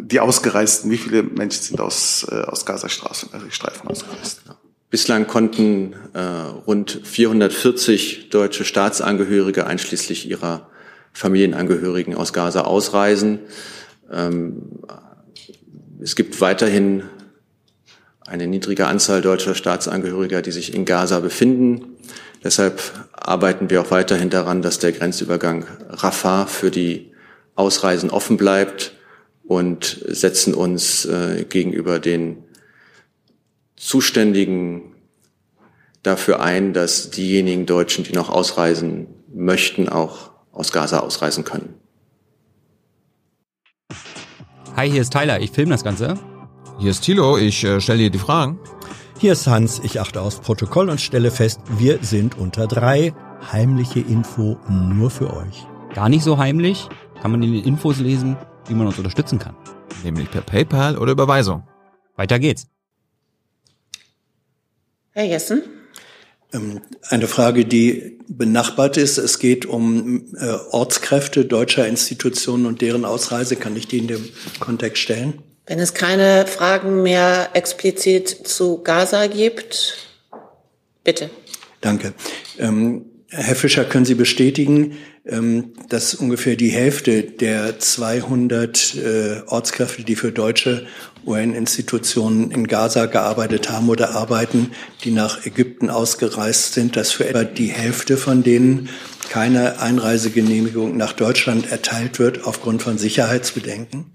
die 0.00 0.20
Ausgereisten, 0.20 0.90
wie 0.90 0.96
viele 0.96 1.22
Menschen 1.22 1.62
sind 1.62 1.80
aus, 1.80 2.26
äh, 2.30 2.34
aus 2.34 2.64
Gazastreifen 2.64 3.30
äh, 3.32 3.90
ausgereist? 3.90 4.42
Bislang 4.90 5.26
konnten 5.26 5.94
äh, 6.14 6.20
rund 6.20 7.00
440 7.04 8.30
deutsche 8.30 8.64
Staatsangehörige 8.64 9.66
einschließlich 9.66 10.28
ihrer 10.30 10.68
Familienangehörigen 11.12 12.14
aus 12.14 12.32
Gaza 12.32 12.62
ausreisen. 12.62 13.40
Ähm, 14.10 14.62
es 16.00 16.16
gibt 16.16 16.40
weiterhin 16.40 17.02
eine 18.26 18.46
niedrige 18.46 18.86
Anzahl 18.86 19.20
deutscher 19.20 19.54
Staatsangehöriger, 19.54 20.42
die 20.42 20.52
sich 20.52 20.74
in 20.74 20.84
Gaza 20.86 21.20
befinden. 21.20 21.96
Deshalb 22.42 22.80
arbeiten 23.12 23.68
wir 23.68 23.82
auch 23.82 23.90
weiterhin 23.90 24.30
daran, 24.30 24.62
dass 24.62 24.78
der 24.78 24.92
Grenzübergang 24.92 25.66
Rafah 25.90 26.46
für 26.46 26.70
die 26.70 27.12
Ausreisen 27.58 28.10
offen 28.10 28.36
bleibt 28.36 28.94
und 29.44 30.04
setzen 30.06 30.54
uns 30.54 31.04
äh, 31.06 31.44
gegenüber 31.48 31.98
den 31.98 32.44
Zuständigen 33.76 34.94
dafür 36.02 36.40
ein, 36.40 36.72
dass 36.72 37.10
diejenigen 37.10 37.66
Deutschen, 37.66 38.04
die 38.04 38.12
noch 38.12 38.28
ausreisen 38.28 39.08
möchten, 39.32 39.88
auch 39.88 40.30
aus 40.52 40.72
Gaza 40.72 41.00
ausreisen 41.00 41.44
können. 41.44 41.74
Hi, 44.76 44.88
hier 44.90 45.02
ist 45.02 45.12
Tyler, 45.12 45.40
ich 45.40 45.50
filme 45.50 45.72
das 45.72 45.82
Ganze. 45.82 46.14
Hier 46.78 46.92
ist 46.92 47.00
Thilo, 47.00 47.38
ich 47.38 47.64
äh, 47.64 47.80
stelle 47.80 47.98
dir 47.98 48.10
die 48.10 48.18
Fragen. 48.18 48.60
Hier 49.18 49.32
ist 49.32 49.48
Hans, 49.48 49.80
ich 49.82 50.00
achte 50.00 50.20
aufs 50.20 50.38
Protokoll 50.38 50.88
und 50.88 51.00
stelle 51.00 51.32
fest, 51.32 51.60
wir 51.76 51.98
sind 52.02 52.38
unter 52.38 52.68
drei. 52.68 53.12
Heimliche 53.52 53.98
Info 53.98 54.58
nur 54.68 55.10
für 55.10 55.32
euch. 55.34 55.66
Gar 55.94 56.08
nicht 56.08 56.22
so 56.22 56.38
heimlich, 56.38 56.88
kann 57.20 57.30
man 57.30 57.42
in 57.42 57.52
den 57.52 57.64
Infos 57.64 57.98
lesen, 57.98 58.36
wie 58.66 58.74
man 58.74 58.86
uns 58.86 58.98
unterstützen 58.98 59.38
kann. 59.38 59.56
Nämlich 60.04 60.30
per 60.30 60.42
PayPal 60.42 60.96
oder 60.98 61.12
Überweisung. 61.12 61.66
Weiter 62.16 62.38
geht's. 62.38 62.66
Herr 65.12 65.24
Jessen? 65.24 65.62
Ähm, 66.52 66.80
eine 67.08 67.26
Frage, 67.26 67.64
die 67.64 68.18
benachbart 68.28 68.96
ist. 68.96 69.18
Es 69.18 69.38
geht 69.38 69.66
um 69.66 70.34
äh, 70.36 70.46
Ortskräfte 70.70 71.44
deutscher 71.44 71.86
Institutionen 71.86 72.66
und 72.66 72.80
deren 72.80 73.04
Ausreise. 73.04 73.56
Kann 73.56 73.76
ich 73.76 73.88
die 73.88 73.98
in 73.98 74.08
dem 74.08 74.28
Kontext 74.60 75.02
stellen? 75.02 75.42
Wenn 75.66 75.80
es 75.80 75.92
keine 75.92 76.46
Fragen 76.46 77.02
mehr 77.02 77.50
explizit 77.52 78.28
zu 78.28 78.82
Gaza 78.82 79.26
gibt, 79.26 79.98
bitte. 81.04 81.28
Danke. 81.82 82.14
Ähm, 82.58 83.04
Herr 83.28 83.54
Fischer, 83.54 83.84
können 83.84 84.06
Sie 84.06 84.14
bestätigen, 84.14 84.96
dass 85.88 86.14
ungefähr 86.14 86.56
die 86.56 86.70
Hälfte 86.70 87.22
der 87.22 87.78
200 87.78 88.94
äh, 88.94 89.42
Ortskräfte, 89.46 90.02
die 90.02 90.16
für 90.16 90.32
deutsche 90.32 90.86
UN-Institutionen 91.26 92.50
in 92.50 92.66
Gaza 92.66 93.06
gearbeitet 93.06 93.70
haben 93.70 93.90
oder 93.90 94.12
arbeiten, 94.12 94.70
die 95.04 95.10
nach 95.10 95.44
Ägypten 95.44 95.90
ausgereist 95.90 96.72
sind, 96.72 96.96
dass 96.96 97.12
für 97.12 97.28
etwa 97.28 97.44
die 97.44 97.68
Hälfte 97.68 98.16
von 98.16 98.42
denen 98.42 98.88
keine 99.28 99.80
Einreisegenehmigung 99.80 100.96
nach 100.96 101.12
Deutschland 101.12 101.70
erteilt 101.70 102.18
wird 102.18 102.46
aufgrund 102.46 102.82
von 102.82 102.96
Sicherheitsbedenken? 102.96 104.06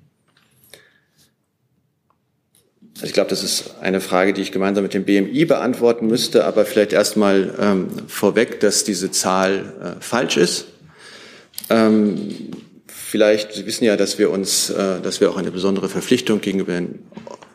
Also 2.96 3.06
ich 3.06 3.14
glaube, 3.14 3.30
das 3.30 3.44
ist 3.44 3.76
eine 3.82 4.02
Frage, 4.02 4.34
die 4.34 4.42
ich 4.42 4.52
gemeinsam 4.52 4.84
mit 4.84 4.94
dem 4.94 5.04
BMI 5.06 5.46
beantworten 5.46 6.08
müsste, 6.08 6.46
aber 6.46 6.66
vielleicht 6.66 6.94
erstmal 6.94 7.54
ähm, 7.60 7.88
vorweg, 8.08 8.60
dass 8.60 8.84
diese 8.84 9.12
Zahl 9.12 9.98
äh, 10.00 10.02
falsch 10.02 10.38
ist. 10.38 10.73
Ähm, 11.70 12.52
vielleicht, 12.88 13.54
Sie 13.54 13.66
wissen 13.66 13.86
ja, 13.86 13.96
dass 13.98 14.20
wir 14.20 14.30
uns, 14.32 14.70
äh, 14.70 15.02
dass 15.02 15.22
wir 15.22 15.30
auch 15.30 15.38
eine 15.38 15.52
besondere 15.52 15.90
Verpflichtung 15.90 16.42
gegenüber 16.42 16.74
den 16.74 17.00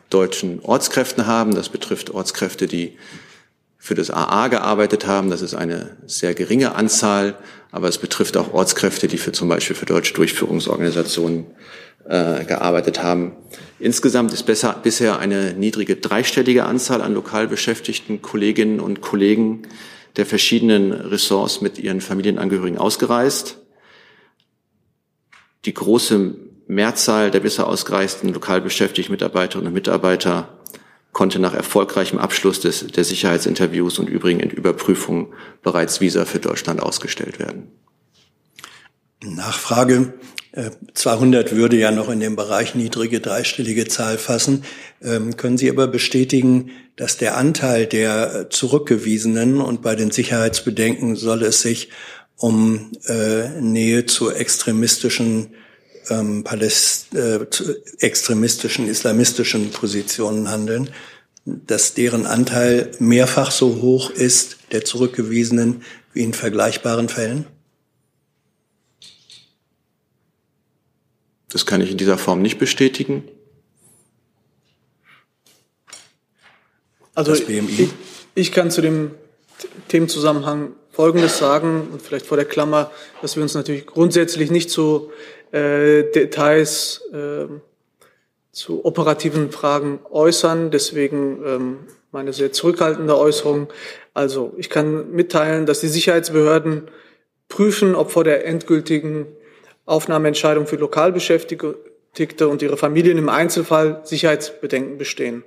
deutschen 0.09 0.59
Ortskräften 0.61 1.27
haben. 1.27 1.55
Das 1.55 1.69
betrifft 1.69 2.09
Ortskräfte, 2.09 2.67
die 2.67 2.97
für 3.77 3.95
das 3.95 4.11
AA 4.11 4.49
gearbeitet 4.49 5.07
haben. 5.07 5.29
Das 5.29 5.41
ist 5.41 5.53
eine 5.53 5.97
sehr 6.05 6.33
geringe 6.33 6.75
Anzahl, 6.75 7.37
aber 7.71 7.87
es 7.87 7.97
betrifft 7.97 8.35
auch 8.35 8.53
Ortskräfte, 8.53 9.07
die 9.07 9.17
für 9.17 9.31
zum 9.31 9.47
Beispiel 9.47 9.75
für 9.75 9.85
deutsche 9.85 10.13
Durchführungsorganisationen 10.13 11.45
äh, 12.07 12.43
gearbeitet 12.43 13.01
haben. 13.01 13.33
Insgesamt 13.79 14.33
ist 14.33 14.43
besser, 14.43 14.77
bisher 14.83 15.19
eine 15.19 15.53
niedrige 15.53 15.95
dreistellige 15.95 16.65
Anzahl 16.65 17.01
an 17.01 17.13
lokal 17.13 17.47
beschäftigten 17.47 18.21
Kolleginnen 18.21 18.79
und 18.79 19.01
Kollegen 19.01 19.61
der 20.17 20.25
verschiedenen 20.25 20.91
Ressorts 20.91 21.61
mit 21.61 21.77
ihren 21.77 22.01
Familienangehörigen 22.01 22.77
ausgereist. 22.77 23.59
Die 25.65 25.73
große 25.73 26.35
Mehrzahl 26.67 27.31
der 27.31 27.39
bisher 27.39 27.67
ausgereisten 27.67 28.33
lokal 28.33 28.61
beschäftigten 28.61 29.11
Mitarbeiterinnen 29.11 29.67
und 29.67 29.73
Mitarbeiter 29.73 30.59
konnte 31.11 31.39
nach 31.39 31.53
erfolgreichem 31.53 32.19
Abschluss 32.19 32.59
des, 32.59 32.85
der 32.87 33.03
Sicherheitsinterviews 33.03 33.99
und 33.99 34.09
übrigen 34.09 34.39
Überprüfungen 34.49 35.33
bereits 35.63 35.99
Visa 35.99 36.25
für 36.25 36.39
Deutschland 36.39 36.81
ausgestellt 36.81 37.39
werden. 37.39 37.71
Nachfrage. 39.23 40.13
200 40.93 41.51
äh, 41.51 41.55
würde 41.55 41.77
ja 41.77 41.91
noch 41.91 42.09
in 42.09 42.19
dem 42.19 42.35
Bereich 42.35 42.73
niedrige 42.73 43.19
dreistellige 43.19 43.87
Zahl 43.87 44.17
fassen. 44.17 44.63
Ähm, 45.01 45.37
können 45.37 45.57
Sie 45.57 45.69
aber 45.69 45.87
bestätigen, 45.87 46.71
dass 46.95 47.17
der 47.17 47.37
Anteil 47.37 47.85
der 47.85 48.49
Zurückgewiesenen 48.49 49.61
und 49.61 49.81
bei 49.81 49.95
den 49.95 50.11
Sicherheitsbedenken 50.11 51.15
soll 51.15 51.43
es 51.43 51.61
sich 51.61 51.89
um 52.39 52.91
äh, 53.07 53.49
Nähe 53.61 54.05
zu 54.05 54.31
extremistischen 54.31 55.53
ähm, 56.09 56.43
Paläst 56.43 57.13
äh, 57.13 57.45
extremistischen 57.99 58.87
islamistischen 58.87 59.71
Positionen 59.71 60.49
handeln, 60.49 60.89
dass 61.45 61.93
deren 61.93 62.25
Anteil 62.25 62.91
mehrfach 62.99 63.51
so 63.51 63.81
hoch 63.81 64.09
ist 64.09 64.57
der 64.71 64.85
Zurückgewiesenen 64.85 65.83
wie 66.13 66.23
in 66.23 66.33
vergleichbaren 66.33 67.09
Fällen? 67.09 67.45
Das 71.49 71.65
kann 71.65 71.81
ich 71.81 71.91
in 71.91 71.97
dieser 71.97 72.17
Form 72.17 72.41
nicht 72.41 72.57
bestätigen. 72.57 73.23
Also 77.15 77.33
ich, 77.33 77.89
ich 78.35 78.51
kann 78.53 78.71
zu 78.71 78.81
dem 78.81 79.11
Themenzusammenhang 79.89 80.73
Folgendes 80.99 81.37
sagen 81.37 81.87
und 81.93 82.01
vielleicht 82.01 82.25
vor 82.25 82.35
der 82.35 82.45
Klammer, 82.45 82.91
dass 83.21 83.37
wir 83.37 83.43
uns 83.43 83.53
natürlich 83.53 83.85
grundsätzlich 83.85 84.51
nicht 84.51 84.69
zu 84.69 85.13
äh, 85.53 86.03
Details 86.11 87.01
äh, 87.13 87.45
zu 88.51 88.83
operativen 88.83 89.49
Fragen 89.49 89.99
äußern. 90.11 90.71
Deswegen 90.71 91.41
ähm, 91.45 91.77
meine 92.11 92.33
sehr 92.33 92.51
zurückhaltende 92.51 93.17
Äußerung. 93.17 93.69
Also 94.13 94.53
ich 94.57 94.69
kann 94.69 95.11
mitteilen, 95.11 95.65
dass 95.65 95.79
die 95.79 95.87
Sicherheitsbehörden 95.87 96.91
prüfen, 97.47 97.95
ob 97.95 98.11
vor 98.11 98.25
der 98.25 98.45
endgültigen 98.45 99.25
Aufnahmeentscheidung 99.85 100.67
für 100.67 100.75
Lokalbeschäftigte 100.75 102.49
und 102.49 102.61
ihre 102.61 102.75
Familien 102.75 103.17
im 103.17 103.29
Einzelfall 103.29 104.01
Sicherheitsbedenken 104.03 104.97
bestehen. 104.97 105.45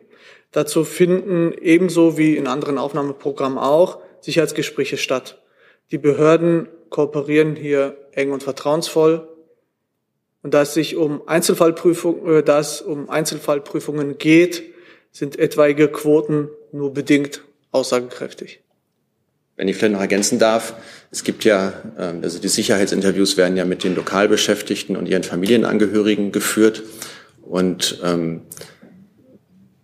Dazu 0.51 0.83
finden 0.85 1.53
ebenso 1.61 2.17
wie 2.17 2.39
in 2.39 2.47
anderen 2.47 2.79
Aufnahmeprogrammen 2.79 3.59
auch 3.59 3.99
Sicherheitsgespräche 4.23 4.97
statt. 4.97 5.42
Die 5.91 5.99
Behörden 5.99 6.69
kooperieren 6.91 7.57
hier 7.57 7.97
eng 8.13 8.33
und 8.33 8.43
vertrauensvoll. 8.43 9.29
Und 10.43 10.55
da 10.55 10.63
es 10.63 10.75
sich 10.75 10.97
um 10.97 11.27
Einzelfallprüfung, 11.27 12.29
äh, 12.29 12.43
da 12.43 12.61
es 12.61 12.81
um 12.81 13.09
Einzelfallprüfungen 13.09 14.19
geht, 14.19 14.63
sind 15.13 15.39
etwaige 15.39 15.89
Quoten 15.89 16.49
nur 16.73 16.93
bedingt 16.93 17.43
aussagekräftig. 17.71 18.61
Wenn 19.57 19.69
ich 19.69 19.77
vielleicht 19.77 19.93
noch 19.93 20.01
ergänzen 20.01 20.39
darf, 20.39 20.75
es 21.11 21.25
gibt 21.25 21.45
ja, 21.45 21.75
ähm, 21.99 22.21
also 22.23 22.39
die 22.39 22.49
Sicherheitsinterviews 22.49 23.37
werden 23.37 23.57
ja 23.57 23.65
mit 23.65 23.85
den 23.85 23.95
Lokalbeschäftigten 23.95 24.97
und 24.97 25.07
ihren 25.07 25.23
Familienangehörigen 25.23 26.33
geführt. 26.33 26.83
Und 27.43 28.01
ähm, 28.03 28.43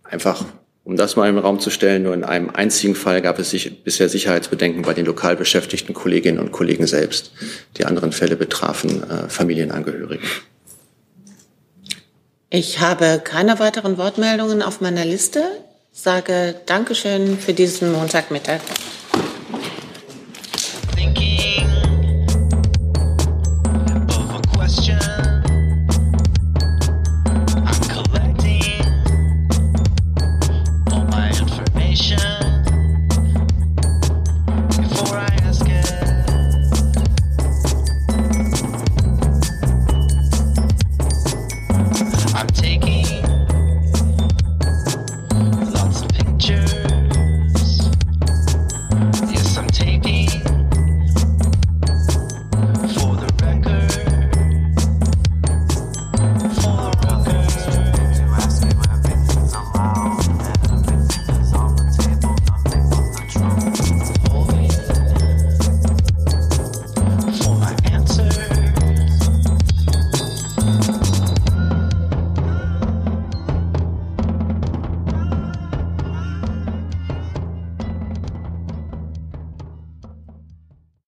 einfach, 0.03 0.45
um 0.89 0.97
das 0.97 1.15
mal 1.15 1.29
im 1.29 1.37
Raum 1.37 1.59
zu 1.59 1.69
stellen, 1.69 2.01
nur 2.01 2.15
in 2.15 2.23
einem 2.23 2.49
einzigen 2.49 2.95
Fall 2.95 3.21
gab 3.21 3.37
es 3.37 3.51
sich 3.51 3.83
bisher 3.83 4.09
Sicherheitsbedenken 4.09 4.81
bei 4.81 4.95
den 4.95 5.05
lokal 5.05 5.35
beschäftigten 5.35 5.93
Kolleginnen 5.93 6.39
und 6.39 6.51
Kollegen 6.51 6.87
selbst. 6.87 7.31
Die 7.77 7.85
anderen 7.85 8.11
Fälle 8.11 8.35
betrafen 8.35 9.03
äh, 9.03 9.29
Familienangehörige. 9.29 10.23
Ich 12.49 12.79
habe 12.79 13.21
keine 13.23 13.59
weiteren 13.59 13.99
Wortmeldungen 13.99 14.63
auf 14.63 14.81
meiner 14.81 15.05
Liste. 15.05 15.43
Sage 15.91 16.55
Dankeschön 16.65 17.37
für 17.37 17.53
diesen 17.53 17.91
Montagmittag. 17.91 18.61